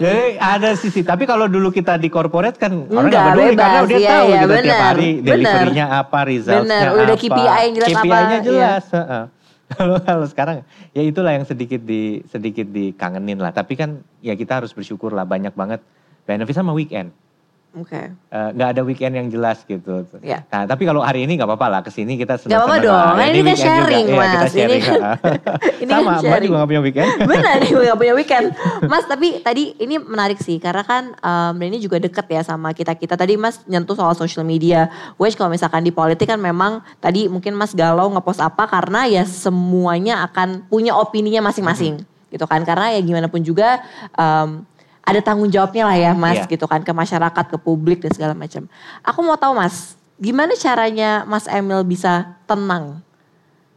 [0.00, 3.80] Jadi ada sisi, tapi kalau dulu kita di corporate kan orang Enggak, nggak peduli karena
[3.84, 7.20] bebas, dia iya, tahu iya, gitu tiap hari deliverynya apa, resultsnya Benar, udah apa.
[7.20, 8.40] KPI yang jelas apa, KPI-nya iya.
[8.40, 8.84] jelas.
[8.96, 9.24] heeh.
[9.70, 13.54] Kalau kalau sekarang ya itulah yang sedikit di sedikit dikangenin lah.
[13.54, 15.78] Tapi kan ya kita harus bersyukur lah banyak banget
[16.26, 17.14] benefit sama weekend.
[17.70, 18.10] Oke.
[18.10, 20.02] Eh, nggak ada weekend yang jelas gitu.
[20.18, 20.42] Iya.
[20.50, 23.14] Nah tapi kalau hari ini nggak apa-apa lah ke sini kita senang Nggak apa-apa dong,
[23.14, 24.50] kan ini kita sharing, Iya, kita Mas.
[24.50, 24.82] Ini sharing.
[24.82, 25.12] kan- ha.
[25.78, 26.42] ini kan Sama, Mbak sharing.
[26.42, 27.10] juga nggak punya weekend.
[27.30, 28.46] Benar nih gue gak punya weekend.
[28.84, 33.14] Mas tapi tadi ini menarik sih karena kan um, ini juga deket ya sama kita-kita.
[33.14, 34.90] Tadi Mas nyentuh soal social media.
[35.14, 39.22] Which kalau misalkan di politik kan memang tadi mungkin Mas galau ngepost apa karena ya
[39.22, 42.02] semuanya akan punya opininya masing-masing.
[42.30, 42.62] Gitu kan.
[42.62, 43.78] Karena ya gimana pun juga
[44.14, 44.62] um,
[45.10, 46.50] ada tanggung jawabnya lah ya Mas Iya.
[46.50, 48.70] gitu kan ke masyarakat, ke publik dan segala macam.
[49.02, 53.02] Aku mau tahu Mas, gimana caranya Mas Emil bisa tenang?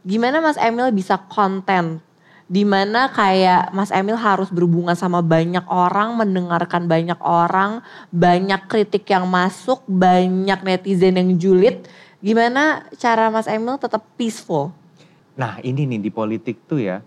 [0.06, 1.98] Gimana Mas Emil bisa konten?
[2.44, 7.80] Di mana kayak Mas Emil harus berhubungan sama banyak orang, mendengarkan banyak orang,
[8.12, 11.88] banyak kritik yang masuk, banyak netizen yang julid.
[12.20, 14.76] Gimana cara Mas Emil tetap peaceful?
[15.40, 17.00] Nah ini nih di politik tuh ya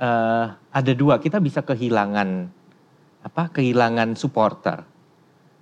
[0.00, 2.48] eh ada dua kita bisa kehilangan
[3.20, 4.80] apa kehilangan supporter,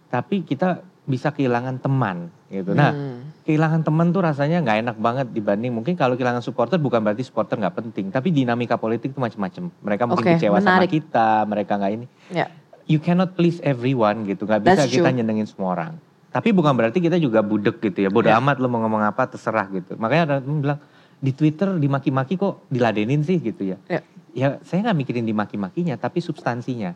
[0.08, 2.72] tapi kita bisa kehilangan teman gitu.
[2.72, 3.20] Nah Hmm.
[3.42, 7.56] kehilangan teman tuh rasanya nggak enak banget dibanding mungkin kalau kehilangan supporter bukan berarti supporter
[7.56, 9.72] nggak penting, tapi dinamika politik tuh macam-macam.
[9.82, 10.90] Mereka mungkin Oke, kecewa sama menarik.
[10.92, 12.06] kita, mereka nggak ini.
[12.30, 12.46] Ya.
[12.84, 15.16] You cannot please everyone gitu, nggak bisa That's kita true.
[15.16, 15.92] nyenengin semua orang.
[16.28, 18.36] Tapi bukan berarti kita juga budek gitu ya, bodoh Ya.
[18.36, 19.96] amat lo mau ngomong apa terserah gitu.
[19.96, 20.80] Makanya ada temen bilang
[21.18, 23.76] di Twitter dimaki-maki kok diladenin sih gitu ya.
[23.88, 24.00] Ya.
[24.30, 26.92] Ya saya nggak mikirin dimaki-makinya, tapi substansinya.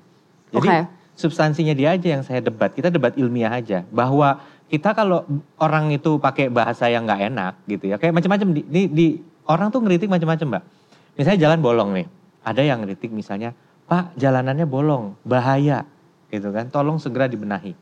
[0.52, 0.78] Jadi Oke.
[1.16, 2.68] substansinya dia aja yang saya debat.
[2.72, 5.24] Kita debat ilmiah aja bahwa kita kalau
[5.60, 9.68] orang itu pakai bahasa yang nggak enak gitu ya, kayak macam-macam di, di, di- orang
[9.68, 10.64] tuh ngeritik macam-macam mbak.
[11.12, 12.06] Misalnya jalan bolong nih,
[12.40, 13.52] ada yang ngeritik misalnya,
[13.84, 15.84] Pak jalanannya bolong, bahaya
[16.32, 17.76] gitu kan, tolong segera dibenahi.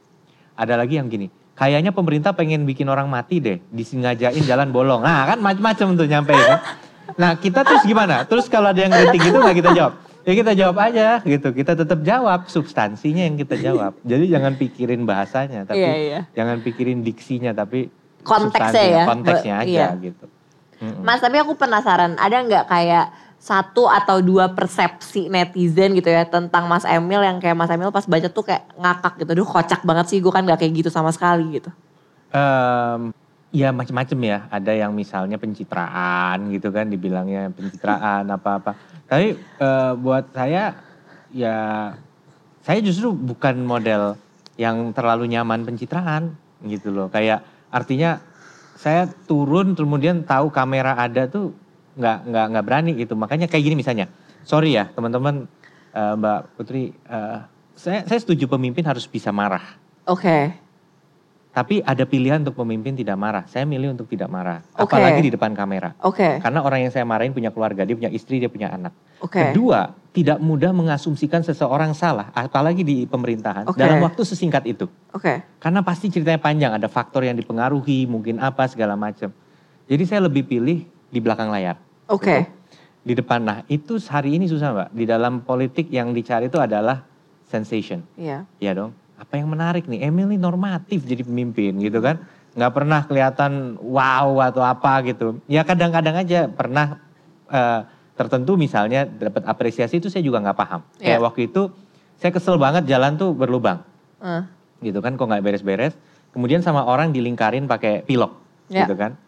[0.59, 5.07] Ada lagi yang gini, kayaknya pemerintah pengen bikin orang mati deh, disengajain jalan bolong.
[5.07, 6.59] Nah kan macam-macam tuh nyampe kan.
[7.15, 8.27] Nah kita terus gimana?
[8.27, 9.95] Terus kalau ada yang kritik gitu nggak kita jawab?
[10.25, 11.49] Ya kita jawab aja gitu.
[11.53, 13.97] Kita tetap jawab substansinya yang kita jawab.
[14.11, 16.21] Jadi jangan pikirin bahasanya, tapi Iya, iya.
[16.37, 17.89] jangan pikirin diksinya, tapi
[18.23, 19.05] konteksnya ya.
[19.09, 19.89] Konteksnya aja iya.
[19.97, 20.27] gitu.
[20.81, 21.05] Mm-mm.
[21.05, 26.69] Mas tapi aku penasaran ada nggak kayak satu atau dua persepsi netizen gitu ya tentang
[26.69, 30.07] Mas Emil yang kayak Mas Emil pas baca tuh kayak ngakak gitu, duh kocak banget
[30.13, 31.73] sih gue kan nggak kayak gitu sama sekali gitu.
[32.33, 33.17] Em,
[33.51, 34.39] ya macam-macam ya.
[34.51, 38.75] Ada yang misalnya pencitraan gitu kan, dibilangnya pencitraan apa-apa.
[39.07, 40.75] Tapi eh, buat saya
[41.31, 41.57] ya
[42.61, 44.19] saya justru bukan model
[44.59, 46.35] yang terlalu nyaman pencitraan
[46.67, 47.09] gitu loh.
[47.11, 48.23] Kayak artinya
[48.79, 51.53] saya turun kemudian tahu kamera ada tuh
[51.99, 53.15] nggak nggak nggak berani gitu.
[53.19, 54.07] Makanya kayak gini misalnya.
[54.47, 55.47] Sorry ya teman-teman
[55.93, 57.39] eh, Mbak Putri, eh,
[57.75, 59.65] saya saya setuju pemimpin harus bisa marah.
[60.09, 60.55] Oke,
[61.51, 63.43] Tapi ada pilihan untuk pemimpin tidak marah.
[63.51, 64.63] Saya milih untuk tidak marah.
[64.79, 64.95] Oke.
[64.95, 65.99] Apalagi di depan kamera.
[65.99, 68.95] oke, Karena orang yang saya marahin punya keluarga, dia punya istri, dia punya anak.
[69.19, 73.75] oke, Kedua, tidak mudah mengasumsikan seseorang salah, apalagi di pemerintahan Oke.
[73.79, 74.87] dalam waktu sesingkat itu.
[75.11, 79.35] oke, Karena pasti ceritanya panjang, ada faktor yang dipengaruhi, mungkin apa segala macam.
[79.91, 81.75] Jadi saya lebih pilih di belakang layar.
[82.07, 82.47] oke,
[83.03, 83.43] Di depan.
[83.43, 84.89] Nah, itu hari ini susah, Mbak.
[84.95, 87.03] Di dalam politik yang dicari itu adalah
[87.43, 88.07] sensation.
[88.15, 88.93] iya, Iya dong.
[89.21, 90.09] Apa yang menarik nih?
[90.09, 92.25] Emil ini normatif jadi pemimpin gitu kan.
[92.57, 95.39] Nggak pernah kelihatan wow atau apa gitu.
[95.45, 96.97] Ya kadang-kadang aja pernah
[97.47, 97.81] eh,
[98.17, 100.81] tertentu misalnya dapat apresiasi itu saya juga nggak paham.
[100.97, 101.21] Kayak Iya.
[101.21, 101.63] waktu itu
[102.17, 103.81] saya kesel banget jalan tuh berlubang
[104.21, 104.45] Eh,
[104.83, 105.93] gitu kan kok nggak beres-beres.
[106.33, 108.33] Kemudian sama orang dilingkarin pakai pilok
[108.73, 108.89] Ya.
[108.89, 109.21] gitu kan.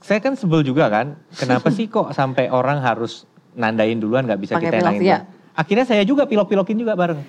[0.00, 1.20] Saya kan sebel juga kan.
[1.36, 5.18] Kenapa sih kok sampai orang harus nandain duluan nggak bisa Pakai kita pilok, nandangin iya.
[5.52, 7.20] Akhirnya saya juga pilok-pilokin juga bareng.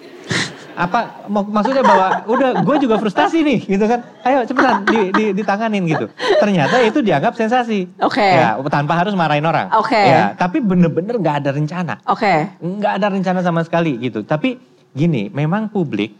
[0.73, 3.99] Apa mak- maksudnya bahwa udah gue juga frustasi nih gitu kan.
[4.21, 6.05] Ayo cepetan di, di, ditanganin gitu.
[6.38, 7.89] Ternyata itu dianggap sensasi.
[7.99, 8.23] Oke.
[8.23, 9.67] Ya, tanpa harus marahin orang.
[9.75, 9.97] Oke.
[9.97, 14.23] Ya, tapi bener-bener nggak ada rencana oke, nggak ada rencana sama sekali gitu.
[14.23, 14.57] Tapi
[14.91, 16.15] gini, memang publik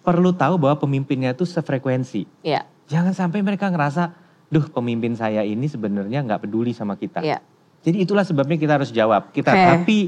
[0.00, 2.24] perlu tahu bahwa pemimpinnya itu sefrekuensi.
[2.40, 4.10] iya, Jangan sampai mereka ngerasa,
[4.48, 7.20] duh pemimpin saya ini sebenarnya nggak peduli sama kita.
[7.20, 7.38] iya,
[7.80, 9.28] Jadi itulah sebabnya kita harus jawab.
[9.30, 9.64] Kita Oke.
[9.66, 9.98] tapi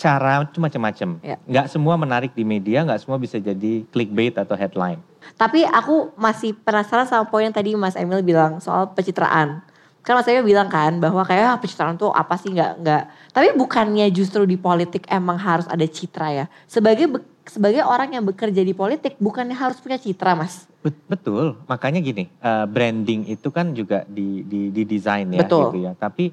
[0.00, 1.20] cara itu macam-macam.
[1.20, 1.36] Iya.
[1.44, 4.96] Nggak semua menarik di media, nggak semua bisa jadi clickbait atau headline.
[5.36, 9.60] Tapi aku masih penasaran sama poin yang tadi Mas Emil bilang soal pencitraan.
[10.00, 13.02] Kan Mas Emil bilang kan bahwa kayak ah, pencitraan tuh apa sih nggak nggak.
[13.36, 16.44] Tapi bukannya justru di politik emang harus ada citra ya.
[16.64, 20.64] Sebagai sebagai orang yang bekerja di politik bukannya harus punya citra Mas.
[20.80, 25.68] Bet- Betul, makanya gini, eh, branding itu kan juga di, di, di desain ya Betul.
[25.68, 25.92] gitu ya.
[25.92, 26.32] Tapi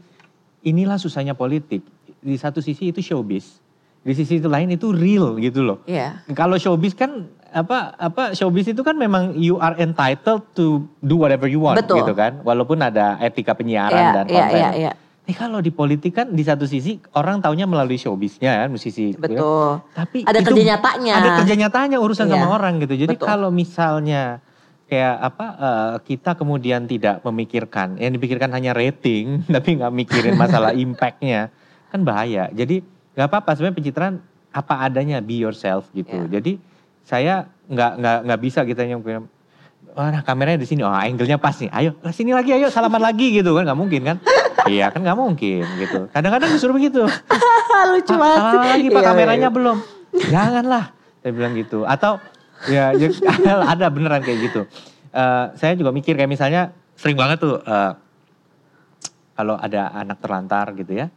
[0.63, 1.83] inilah susahnya politik.
[2.27, 3.63] Di satu sisi itu showbiz,
[4.03, 5.79] di sisi itu lain itu real gitu loh.
[5.87, 6.27] Iya.
[6.35, 11.47] Kalau showbiz kan apa apa showbiz itu kan memang you are entitled to do whatever
[11.47, 12.03] you want Betul.
[12.03, 12.43] gitu kan.
[12.43, 14.59] Walaupun ada etika penyiaran Iya, dan iya, konten.
[14.59, 14.91] iya, iya.
[15.23, 19.11] Nih kalau di politik kan di satu sisi orang taunya melalui showbiznya kan musisi.
[19.11, 19.39] gitu ya.
[19.39, 19.69] Betul.
[19.91, 21.13] Tapi Ada itu kerja nyatanya.
[21.15, 22.35] Ada kerja nyatanya urusan Iya.
[22.35, 22.95] sama orang gitu.
[22.97, 23.27] Jadi Betul.
[23.27, 24.39] kalau misalnya
[24.87, 30.71] kayak apa eh, kita kemudian tidak memikirkan, yang dipikirkan hanya rating, tapi nggak mikirin masalah
[30.71, 31.51] impactnya,
[31.97, 32.53] kan bahaya.
[32.53, 32.85] Jadi
[33.17, 34.15] nggak apa-apa sebenarnya pencitraan
[34.53, 36.13] apa adanya, be yourself gitu.
[36.13, 36.37] Iya.
[36.37, 36.51] Jadi
[37.01, 37.33] saya
[37.65, 39.01] nggak nggak nggak bisa kita yang
[39.97, 41.73] Wah, nah kameranya di sini, oh angle-nya pas nih.
[41.73, 44.17] Ayo, ke sini lagi, ayo salaman lagi gitu kan, nggak mungkin kan?
[44.69, 46.05] iya kan nggak mungkin gitu.
[46.13, 47.01] Kadang-kadang disuruh begitu.
[47.97, 48.69] Lucu Pak, banget salah sih.
[48.77, 49.55] lagi pak Iya, kameranya iya.
[49.57, 49.77] belum.
[50.29, 50.85] Janganlah,
[51.25, 51.79] saya bilang gitu.
[51.89, 52.21] Atau
[52.69, 53.09] ya, ya
[53.73, 54.61] ada beneran kayak gitu.
[55.17, 57.91] Eh, saya juga mikir kayak misalnya sering banget tuh eh,
[59.33, 61.09] kalau ada anak terlantar gitu ya,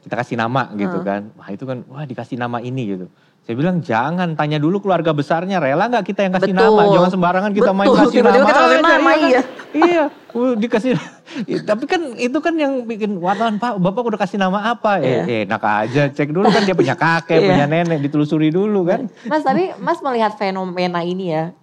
[0.00, 1.06] kita kasih nama gitu Hmm.
[1.06, 1.22] kan.
[1.34, 3.06] Wah itu kan, wah dikasih nama ini gitu.
[3.42, 6.66] Saya bilang jangan tanya dulu keluarga besarnya rela nggak kita yang kasih Betul.
[6.66, 8.42] nama, jangan sembarangan kita main Betul, kasih tiba-tiba nama.
[8.44, 9.18] kita kasih aja, nama, kan?
[9.22, 9.40] iya.
[9.72, 10.90] iya, uh, dikasih.
[11.70, 14.98] Tapi kan itu kan yang bikin wartawan Pak, Bapak udah kasih nama apa?
[14.98, 15.22] Iya.
[15.24, 17.46] Eh, enak aja, cek dulu kan dia punya kakek, Iya.
[17.46, 19.06] punya nenek, ditelusuri dulu kan.
[19.24, 21.54] Mas tapi Mas melihat fenomena ini ya.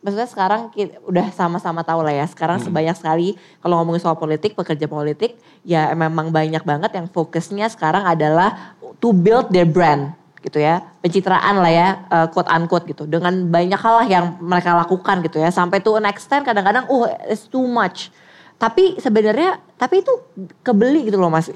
[0.00, 2.24] Maksudnya sekarang ki- udah sama-sama tahu lah ya.
[2.24, 2.66] Sekarang Hmm.
[2.66, 3.28] sebanyak sekali
[3.60, 9.12] kalau ngomongin soal politik, pekerja politik ya memang banyak banget yang fokusnya sekarang adalah to
[9.12, 10.80] build their brand gitu ya.
[11.04, 13.04] Pencitraan lah ya, uh, quote unquote gitu.
[13.04, 15.52] Dengan banyak hal lah yang mereka lakukan gitu ya.
[15.52, 18.08] Sampai to an extent kadang-kadang oh it's too much.
[18.56, 20.12] Tapi sebenarnya tapi itu
[20.60, 21.52] kebeli gitu loh Mas.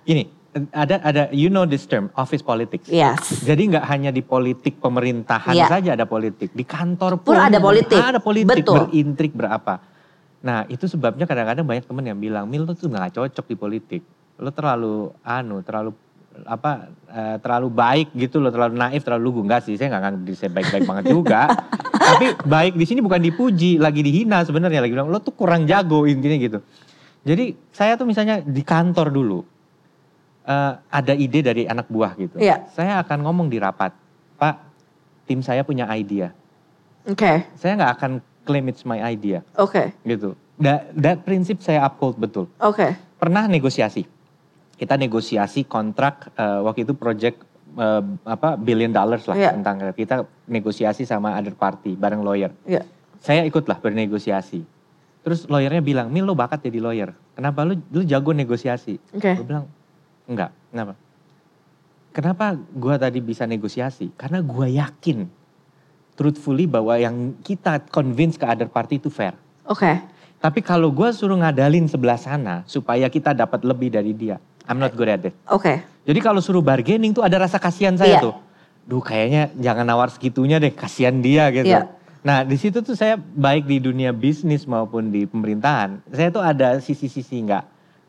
[0.00, 0.32] Gini,
[0.72, 2.88] ada ada you know this term office politics.
[2.88, 3.44] Yes.
[3.44, 5.68] Jadi nggak hanya di politik pemerintahan Iya.
[5.68, 7.98] saja ada politik, di kantor Pun pun, ada politik.
[8.00, 8.88] Ada politik, Betul.
[8.88, 9.80] berintrik berapa.
[10.46, 14.02] Nah itu sebabnya kadang-kadang banyak temen yang bilang, Mil lu tuh nggak cocok di politik,
[14.40, 15.92] lu terlalu anu, terlalu
[16.44, 19.40] apa, eh, terlalu baik gitu loh, terlalu naif, terlalu lugu.
[19.44, 21.40] Enggak sih, saya nggak nganggap diri saya baik-baik banget juga.
[22.12, 26.04] Tapi baik di sini bukan dipuji, lagi dihina sebenarnya, lagi bilang lo tuh kurang jago
[26.04, 26.58] intinya gitu.
[27.26, 29.40] Jadi saya tuh misalnya di kantor dulu,
[30.46, 32.38] eh, ada ide dari anak buah gitu.
[32.38, 32.64] Iya.
[32.72, 33.92] Saya akan ngomong di rapat,
[34.38, 34.54] Pak,
[35.26, 36.30] tim saya punya idea.
[37.06, 37.46] Oke.
[37.58, 38.12] Saya nggak akan
[38.46, 39.90] claim it's my idea Oke.
[40.06, 40.38] gitu.
[40.62, 42.46] That, that prinsip saya uphold betul.
[42.62, 42.94] Oke.
[43.18, 44.06] Pernah negosiasi.
[44.76, 47.42] Kita negosiasi kontrak uh, waktu itu project
[47.76, 49.50] uh, apa billion dollars lah Iya.
[49.56, 52.52] tentang kita negosiasi sama other party bareng lawyer.
[52.64, 52.84] Iya.
[53.20, 54.62] Saya ikutlah bernegosiasi.
[55.26, 57.10] Terus lawyernya bilang, "Mil lo bakat jadi lawyer.
[57.34, 59.34] Kenapa lu lu jago negosiasi?" Oke.
[59.34, 59.66] Gue bilang,
[60.26, 60.94] "Enggak." Kenapa?
[62.12, 64.08] Kenapa gua tadi bisa negosiasi?
[64.16, 65.28] Karena gua yakin
[66.16, 69.36] truthfully bahwa yang kita convince ke other party itu fair.
[69.68, 70.00] Oke.
[70.36, 74.96] Tapi kalau gue suruh ngadalin sebelah sana supaya kita dapat lebih dari dia, I'm not
[74.96, 75.36] good at it.
[75.48, 75.80] Oke.
[76.08, 78.20] Jadi kalau suruh bargaining tuh ada rasa kasihan saya Iya.
[78.24, 78.34] tuh.
[78.86, 81.68] Duh kayaknya jangan nawar segitunya deh, kasihan dia gitu.
[81.68, 81.90] Iya.
[82.24, 86.80] Nah di situ tuh saya baik di dunia bisnis maupun di pemerintahan, saya tuh ada
[86.80, 87.64] sisi-sisi nggak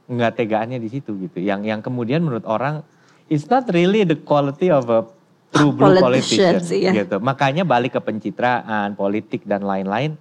[0.08, 1.38] nggak tegaannya di situ gitu.
[1.44, 2.84] Yang yang kemudian menurut orang
[3.28, 5.04] it's not really the quality of a
[5.52, 6.92] true blue politician iya.
[7.04, 7.20] gitu.
[7.20, 10.16] Makanya balik ke pencitraan, politik dan lain-lain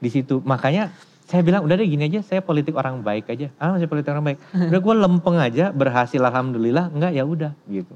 [0.00, 0.40] di situ.
[0.44, 0.92] Makanya
[1.30, 3.48] saya bilang udah deh gini aja, saya politik orang baik aja.
[3.56, 4.38] Ah masih politik orang baik.
[4.70, 6.90] Udah gue lempeng aja, berhasil alhamdulillah.
[6.90, 7.94] Enggak ya udah gitu.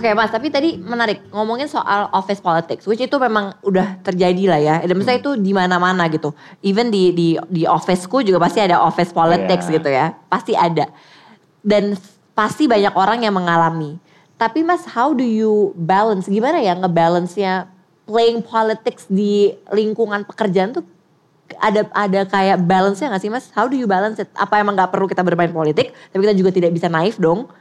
[0.00, 4.56] Oke mas, tapi tadi menarik ngomongin soal office politics, which itu memang udah terjadi lah
[4.56, 4.74] ya.
[4.80, 6.32] Dan misalnya itu di mana-mana gitu.
[6.64, 9.74] Even di di di officeku juga pasti ada office politics Iya.
[9.76, 10.88] gitu ya, pasti ada.
[11.60, 12.00] Dan
[12.32, 14.00] pasti banyak orang yang mengalami.
[14.40, 16.24] Tapi mas, how do you balance?
[16.24, 17.68] Gimana ya ngebalance-nya
[18.08, 20.84] playing politics di lingkungan pekerjaan tuh
[21.60, 23.52] ada ada kayak balance-nya gak sih mas?
[23.52, 24.32] How do you balance it?
[24.32, 27.52] Apa emang gak perlu kita bermain politik, tapi kita juga tidak bisa naif dong?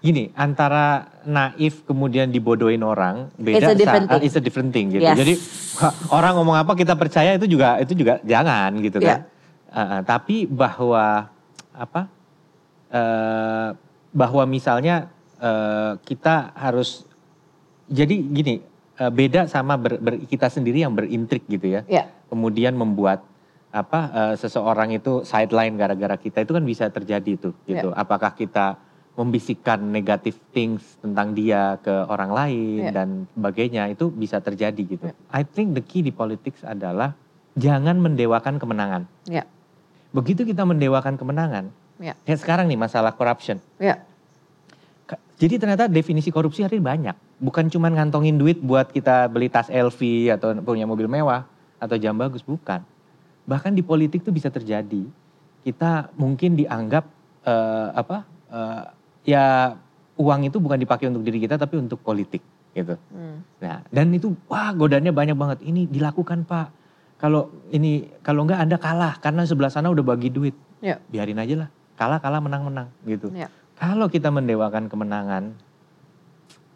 [0.00, 4.22] Gini, antara naif kemudian dibodohin orang beda It's a different thing.
[4.24, 5.04] it's a different thing gitu.
[5.04, 5.16] Yes.
[5.20, 5.34] Jadi
[6.08, 9.28] orang ngomong apa kita percaya itu juga itu juga jangan gitu kan.
[9.28, 9.76] Yeah.
[9.76, 11.28] Uh, uh, tapi bahwa
[11.76, 12.08] apa?
[12.90, 13.68] eh,
[14.10, 15.06] bahwa misalnya
[15.38, 17.06] eh, kita harus
[17.86, 18.66] jadi gini
[18.98, 21.86] eh, beda sama ber- ber- kita sendiri yang berintrik gitu ya.
[21.86, 22.10] Ya.
[22.26, 23.22] Kemudian membuat
[23.70, 27.94] apa eh, seseorang itu sideline gara-gara kita itu kan bisa terjadi tuh gitu.
[27.94, 28.74] Apakah kita
[29.20, 32.92] membisikkan negative things tentang dia ke orang lain Ya.
[32.94, 35.04] dan sebagainya itu bisa terjadi gitu.
[35.04, 35.14] Ya.
[35.28, 37.12] I think the key di politics adalah
[37.52, 39.04] jangan mendewakan kemenangan.
[39.28, 39.44] Ya.
[40.10, 41.68] Begitu kita mendewakan kemenangan,
[42.00, 42.16] Ya.
[42.24, 43.60] kayak sekarang nih masalah corruption.
[45.04, 47.16] Ka- Jadi ternyata definisi korupsi hari ini banyak.
[47.36, 51.44] Bukan cuma ngantongin duit buat kita beli tas LV atau punya mobil mewah
[51.76, 52.80] atau jam bagus, bukan.
[53.44, 55.04] Bahkan di politik tuh bisa terjadi.
[55.60, 57.04] Kita mungkin dianggap
[57.42, 58.24] eh, apa?
[58.48, 58.82] eh,
[59.24, 59.76] ya
[60.20, 62.44] uang itu bukan dipakai untuk diri kita tapi untuk politik
[62.76, 62.94] gitu.
[63.10, 63.42] Hmm.
[63.58, 65.58] Nah, dan itu wah godaannya banyak banget.
[65.64, 66.68] Ini dilakukan, Pak.
[67.20, 70.56] Kalau ini kalau enggak Anda kalah karena sebelah sana udah bagi duit.
[70.80, 70.96] Ya.
[71.12, 71.68] Biarin aja lah.
[72.00, 73.28] Kalah kalah menang menang gitu.
[73.36, 73.52] Ya.
[73.76, 75.52] Kalau kita mendewakan kemenangan,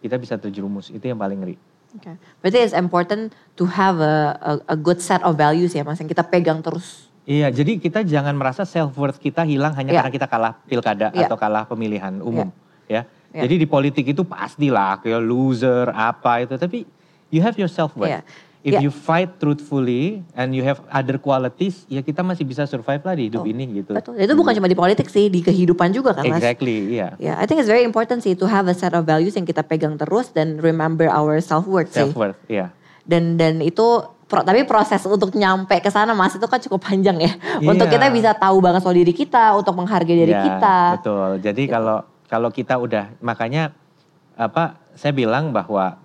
[0.05, 0.93] kita bisa terjerumus.
[0.93, 1.57] Itu yang paling ngeri.
[1.95, 2.19] Okay.
[2.43, 6.11] Berarti it's important to have a, a, a good set of values ya mas yang
[6.11, 7.07] kita pegang terus.
[7.25, 10.01] Iya, jadi kita jangan merasa self worth kita hilang hanya Iya.
[10.05, 11.25] karena kita kalah pilkada Iya.
[11.25, 12.53] atau kalah pemilihan umum,
[12.85, 13.09] ya.
[13.33, 13.49] Iya.
[13.49, 16.85] Jadi di politik itu pastilah kayak loser apa itu, tapi
[17.33, 18.13] you have your self worth.
[18.13, 18.21] Iya.
[18.65, 18.81] If Iya.
[18.81, 23.29] you fight truthfully and you have other qualities, ya kita masih bisa survive lah di
[23.29, 23.53] hidup Betul.
[23.53, 23.93] ini gitu.
[23.93, 24.17] Betul.
[24.17, 26.41] Itu bukan cuma di politik sih, di kehidupan juga kan mas.
[26.41, 27.13] Exactly, iya.
[27.21, 29.65] Ya, I think it's very important sih to have a set of values yang kita
[29.65, 32.09] pegang terus dan remember our self worth sih.
[32.09, 32.73] Self worth, iya.
[33.05, 37.17] Dan dan itu pro- tapi proses untuk nyampe ke sana mas itu kan cukup panjang
[37.19, 37.33] ya.
[37.61, 37.69] Iya.
[37.69, 40.77] Untuk kita bisa tahu banget soal diri kita, untuk menghargai diri Ya, kita.
[40.99, 41.31] Betul.
[41.41, 43.71] Jadi kalau kalau kita udah makanya
[44.35, 45.97] apa saya bilang bahwa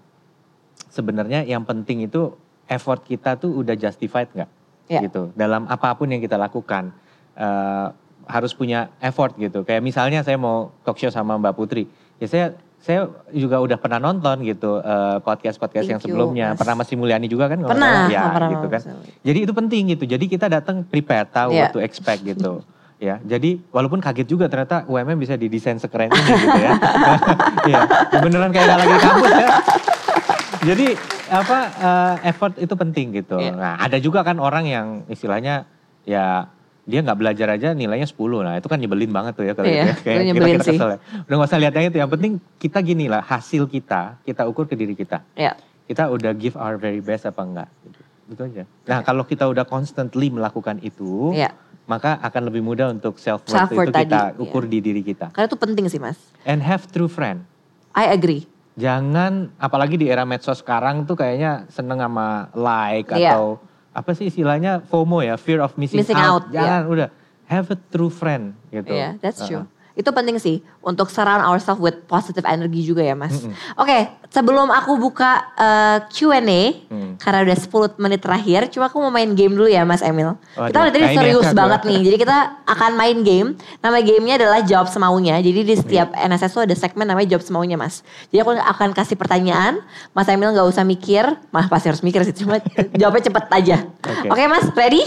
[0.87, 2.33] sebenarnya yang penting itu
[2.65, 4.49] effort kita tuh udah justified nggak
[4.89, 5.05] Ya.
[5.05, 6.93] gitu dalam apa pun yang kita lakukan
[7.39, 7.87] Eh,
[8.27, 9.63] harus punya effort gitu.
[9.63, 11.87] Kayak misalnya saya mau talk show sama Mbak Putri,
[12.19, 12.45] ya saya
[12.79, 14.79] saya juga udah pernah nonton gitu
[15.21, 16.55] podcast podcast yang Thank you, sebelumnya.
[16.55, 16.59] Mas.
[16.63, 17.59] Pernah Mas Mulyani juga kan?
[17.59, 18.81] Pernah, ya, pernah gitu kan.
[19.19, 20.03] Jadi itu penting gitu.
[20.07, 21.67] Jadi kita datang prepare, tahu Iya.
[21.67, 22.59] what to expect gitu.
[22.99, 26.75] Ya, jadi walaupun kaget juga ternyata UMM bisa didesain sekeren ini gitu ya.
[27.71, 27.79] Iya,
[28.19, 29.49] beneran kayak lagi kampus ya.
[30.67, 30.87] Jadi
[31.31, 33.39] apa eh, effort itu penting gitu.
[33.39, 33.55] Iya.
[33.55, 35.63] Nah, ada juga kan orang yang istilahnya
[36.03, 36.51] ya
[36.83, 38.15] dia nggak belajar aja nilainya 10.
[38.39, 40.15] Nah, itu kan nyebelin banget tuh ya kalau Iya, gitu ya.
[40.17, 40.77] Kayak kita, sih.
[40.77, 40.97] kesel ya.
[41.21, 44.65] Udah gak usah lihat yang itu, yang penting kita gini lah, hasil kita kita ukur
[44.65, 45.53] ke diri kita Ya.
[45.85, 47.99] kita udah give our very best apa enggak gitu.
[48.29, 48.63] Itu aja.
[48.85, 51.53] Nah, kalau kita udah constantly melakukan itu, Ya.
[51.85, 54.71] maka akan lebih mudah untuk self worth Self-worth itu kita tadi, ukur iya.
[54.71, 55.25] di diri kita.
[55.29, 56.17] Karena itu penting sih mas.
[56.43, 57.45] And have true friend.
[57.91, 58.45] I agree.
[58.79, 63.35] jangan apalagi di era medsos sekarang tuh kayaknya seneng sama like Iya.
[63.35, 63.59] atau
[63.99, 66.47] apa sih istilahnya FOMO ya, fear of missing, Missing out.
[66.47, 67.07] out, Jangan udah
[67.51, 68.95] have a true friend gitu.
[68.95, 69.67] Iya, that's true.
[69.67, 69.78] Uh-uh.
[69.99, 73.35] Itu penting sih untuk surround ourselves with positive energy juga ya, Mas.
[73.35, 73.51] Mm-mm.
[73.75, 77.19] Oke, sebelum aku buka eh, Q&A Hmm.
[77.19, 77.67] karena udah 10
[77.99, 80.39] menit terakhir, cuma aku mau main game dulu ya, Mas Emil.
[80.55, 81.99] Waduh, kita udah tadi serius aku- banget nih.
[82.01, 83.49] Jadi kita akan main game.
[83.77, 85.35] Nama gamenya adalah jawab semaunya.
[85.37, 86.25] Jadi di setiap Iya.
[86.25, 87.99] NSS tuh ada segmen namanya jawab semaunya, Mas.
[88.27, 92.31] Jadi aku akan kasih pertanyaan, Mas Emil nggak usah mikir, Mas pasti harus mikir sih,
[92.33, 92.55] cuma
[92.95, 93.77] jawabnya cepet aja.
[93.99, 94.31] Oke.
[94.31, 95.03] Oke, Mas, ready?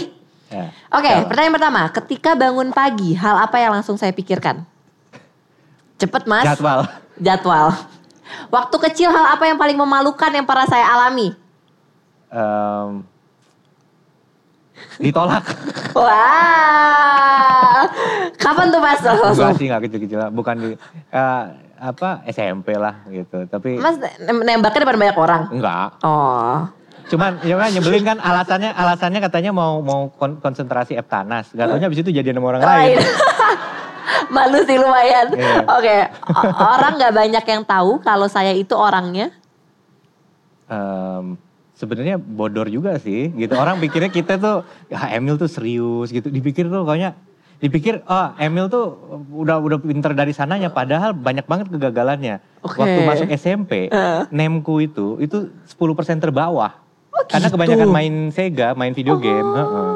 [0.47, 0.69] Ya.
[0.91, 1.81] Oke, Kalau- pertanyaan pertama.
[1.89, 4.69] Ketika bangun pagi, hal apa yang langsung saya pikirkan?
[5.95, 6.45] Cepet mas.
[6.45, 6.79] Jadwal.
[7.17, 7.67] Jadwal.
[8.49, 11.33] Waktu kecil hal apa yang paling memalukan yang pernah saya alami?
[12.27, 13.05] Em,
[14.97, 15.45] ditolak.
[15.97, 17.85] Wah.
[18.35, 18.99] Kapan tuh mas?
[19.01, 19.53] Langsung.
[19.53, 20.33] sih, enggak kecil-kecil.
[20.33, 20.69] Bukan di
[21.09, 21.43] eh,
[21.77, 23.45] apa SMP lah gitu.
[23.45, 25.41] Tapi Mas nem- nembaknya depan banyak orang.
[25.51, 25.87] enggak.
[26.01, 26.65] Oh.
[27.03, 31.51] Cuman ya kan nyebelin kan alasannya alasannya katanya mau mau kon- konsentrasi Eptanas.
[31.51, 32.97] Gak taunya abis itu jadian sama orang lain.
[34.35, 35.27] Malu sih lumayan.
[35.31, 35.55] Iya.
[35.67, 35.97] Oke.
[36.29, 39.31] O- Orang nggak banyak yang tahu kalau saya itu orangnya.
[40.65, 41.35] Em,
[41.73, 43.53] sebenarnya bodor juga sih gitu.
[43.53, 44.57] Orang pikirnya kita tuh
[44.87, 46.27] ya Emil tuh serius gitu.
[46.27, 47.13] Dipikir tuh kayaknya
[47.59, 48.91] dipikir oh Emil tuh
[49.31, 52.43] udah udah pinter dari sananya padahal banyak banget kegagalannya.
[52.59, 52.75] Oke.
[52.75, 54.21] Waktu masuk SMP, Eh.
[54.29, 56.75] nemku itu itu 10% terbawah.
[57.13, 57.55] Oh, Karena gitu?
[57.55, 59.91] kebanyakan main Sega, main video game, heeh.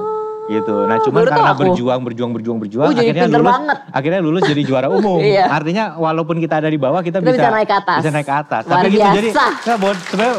[0.49, 0.75] Gitu.
[0.81, 1.59] Nah, cuman baru tahu karena aku.
[1.63, 3.77] berjuang berjuang berjuang berjuang Oh, jadi akhirnya lulus banget.
[3.89, 5.17] akhirnya lulus jadi juara umum.
[5.19, 5.43] Iya.
[5.45, 7.97] Artinya walaupun kita ada di bawah kita, Kita bisa naik ke atas.
[7.99, 8.61] Bisa naik ke atas.
[8.63, 9.43] Luar Tapi gitu jadi biasa.
[9.59, 10.35] saya bod, sebenarnya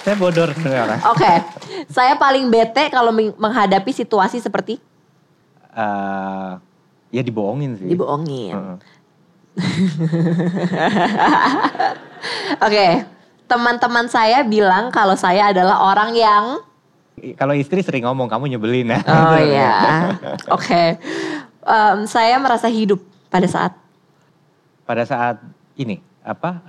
[0.00, 0.98] saya bodor sebenarnya.
[1.06, 1.32] Oke.
[1.88, 4.78] saya paling bete kalau meng- menghadapi situasi seperti
[5.70, 6.50] Eh,
[7.10, 7.86] ya dibohongin sih.
[7.86, 8.52] dibohongin.
[8.52, 8.76] Heeh.
[12.60, 12.86] Oke,
[13.46, 16.44] teman-teman saya bilang kalau saya adalah orang yang
[17.34, 19.00] Kalau istri sering ngomong kamu nyebelin ya.
[19.02, 19.72] Oh iya.
[20.48, 20.96] Oke.
[21.60, 23.72] Em, saya merasa hidup pada saat
[24.82, 25.38] Pada saat
[25.74, 26.60] ini apa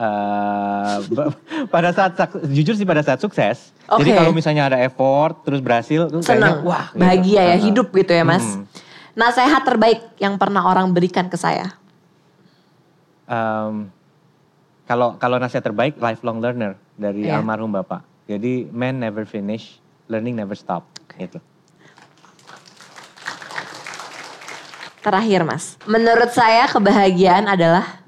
[1.07, 1.35] ba-
[1.73, 2.15] pada saat
[2.47, 3.75] jujur sih pada saat sukses.
[3.99, 4.15] Jadi Oke.
[4.15, 6.99] kalau misalnya ada effort terus berhasil tuh kayaknya senang, wah gitu.
[6.99, 7.63] bahagia ya, Heeh.
[7.65, 8.45] hidup gitu ya Mas.
[8.45, 8.63] Hmm.
[9.11, 11.75] Nasihat terbaik yang pernah orang berikan ke saya.
[13.25, 13.91] Em,
[14.85, 17.35] kalau kalau nasihat terbaik lifelong learner dari Iya.
[17.35, 18.07] almarhum bapak.
[18.23, 20.85] Jadi man never finish, learning never stop.
[21.13, 21.37] Gitu.
[25.01, 27.99] Terakhir Mas, menurut saya kebahagiaan adalah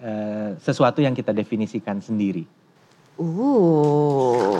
[0.00, 2.48] Eh, sesuatu yang kita definisikan sendiri.
[3.20, 4.56] uh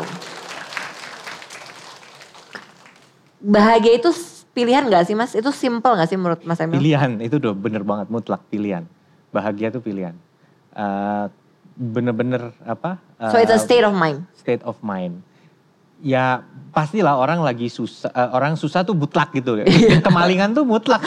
[3.41, 4.12] bahagia itu
[4.53, 5.33] pilihan gak sih Mas?
[5.33, 6.76] Itu simple gak sih menurut Mas Emil?
[6.76, 8.85] Pilihan itu udah bener banget mutlak pilihan.
[9.33, 10.12] Bahagia itu pilihan.
[10.76, 11.26] Eh,
[11.81, 13.01] Bener-bener apa?
[13.33, 14.28] So it's a eh, state of mind.
[14.37, 15.24] state of mind.
[16.01, 19.61] Ya pastilah orang lagi susah, eh, orang susah tuh mutlak gitu.
[19.61, 20.01] Iya.
[20.01, 21.03] Kemalingan tuh mutlak.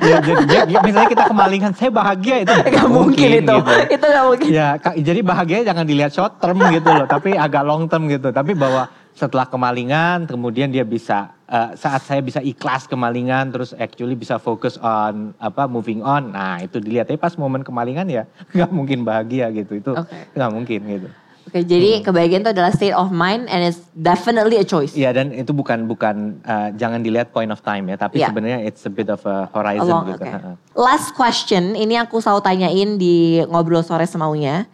[0.00, 3.72] ya, jadi, ya, ya, misalnya kita kemalingan, saya bahagia itu nggak Gak mungkin itu, gitu.
[3.90, 4.48] itu gak mungkin.
[4.48, 8.30] Ya, jadi bahagia jangan dilihat short term gitu loh, tapi agak long term gitu.
[8.30, 14.18] Tapi bahwa setelah kemalingan, kemudian dia bisa eh, saat saya bisa ikhlas kemalingan, terus actually
[14.18, 16.34] bisa fokus on apa moving on.
[16.34, 17.10] Nah itu dilihat.
[17.10, 19.78] Tapi pas momen kemalingan ya nggak mungkin bahagia gitu.
[19.78, 19.92] Itu
[20.34, 21.08] nggak mungkin gitu.
[21.44, 24.92] Oke, jadi kebahagiaan itu adalah state of mind and it's definitely a choice.
[24.92, 28.28] Iya dan itu bukan bukan eh, jangan dilihat point of time ya, tapi Iya.
[28.28, 30.24] sebenarnya it's a bit of a horizon Along, gitu.
[30.24, 30.54] Heeh.
[30.72, 33.14] Last question, ini aku selalu tanyain di
[33.44, 34.64] ngobrol sore semaunya.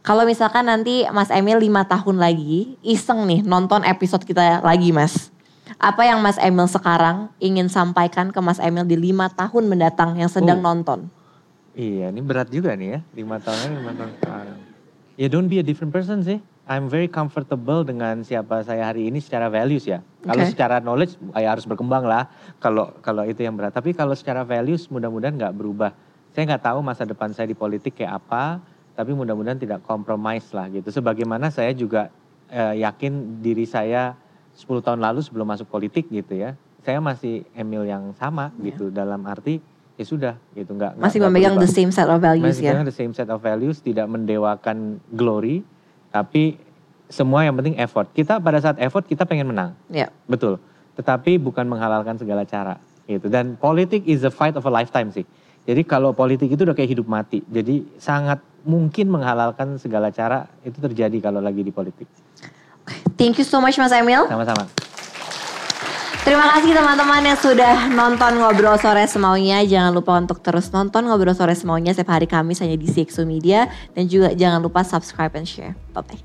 [0.00, 5.30] Kalau misalkan nanti Mas Emil lima tahun lagi iseng nih nonton episode kita lagi Mas.
[5.76, 10.26] Apa yang Mas Emil sekarang ingin sampaikan ke Mas Emil di lima tahun mendatang yang
[10.26, 10.70] sedang Oh.
[10.70, 11.10] nonton?
[11.72, 14.58] Iya, ini berat juga nih ya, lima tahun lagi, lima tahun sekarang.
[15.20, 16.40] Ya don't be a different person sih.
[16.62, 20.00] I'm very comfortable dengan siapa saya hari ini secara values ya.
[20.22, 22.30] Kalau secara knowledge ya harus berkembang lah.
[22.62, 23.74] Kalau kalau itu yang berat.
[23.74, 25.90] Tapi kalau secara values mudah-mudahan nggak berubah.
[26.32, 28.62] Saya nggak tahu masa depan saya di politik kayak apa.
[28.94, 30.88] Tapi mudah-mudahan tidak compromise lah gitu.
[30.88, 32.08] Sebagaimana saya juga
[32.48, 34.14] eh, yakin diri saya
[34.54, 36.54] 10 tahun lalu sebelum masuk politik gitu ya.
[36.86, 39.58] Saya masih Emil yang sama gitu dalam arti
[39.94, 42.80] ya sudah gitu nggak Masih nggak memegang the same set of values Masih ya.
[42.80, 45.60] the same set of values, tidak mendewakan glory,
[46.08, 46.56] tapi
[47.06, 48.08] semua yang penting effort.
[48.10, 50.08] Kita pada saat effort kita pengen menang, Ya.
[50.24, 50.56] betul.
[50.92, 53.28] Tetapi bukan menghalalkan segala cara, gitu.
[53.28, 55.28] Dan politik is a fight of a lifetime sih.
[55.62, 60.74] Jadi kalau politik itu udah kayak hidup mati, jadi sangat mungkin menghalalkan segala cara itu
[60.74, 62.08] terjadi kalau lagi di politik.
[63.14, 64.26] Thank you so much Mas Emil.
[64.26, 64.66] Sama-sama.
[66.22, 69.58] Terima kasih teman-teman yang sudah nonton Ngobrol Sore Semaunya.
[69.66, 73.66] Jangan lupa untuk terus nonton Ngobrol Sore Semaunya setiap hari Kamis hanya di CXO Media.
[73.90, 75.74] Dan juga jangan lupa subscribe and share.
[75.90, 76.22] Bye-bye.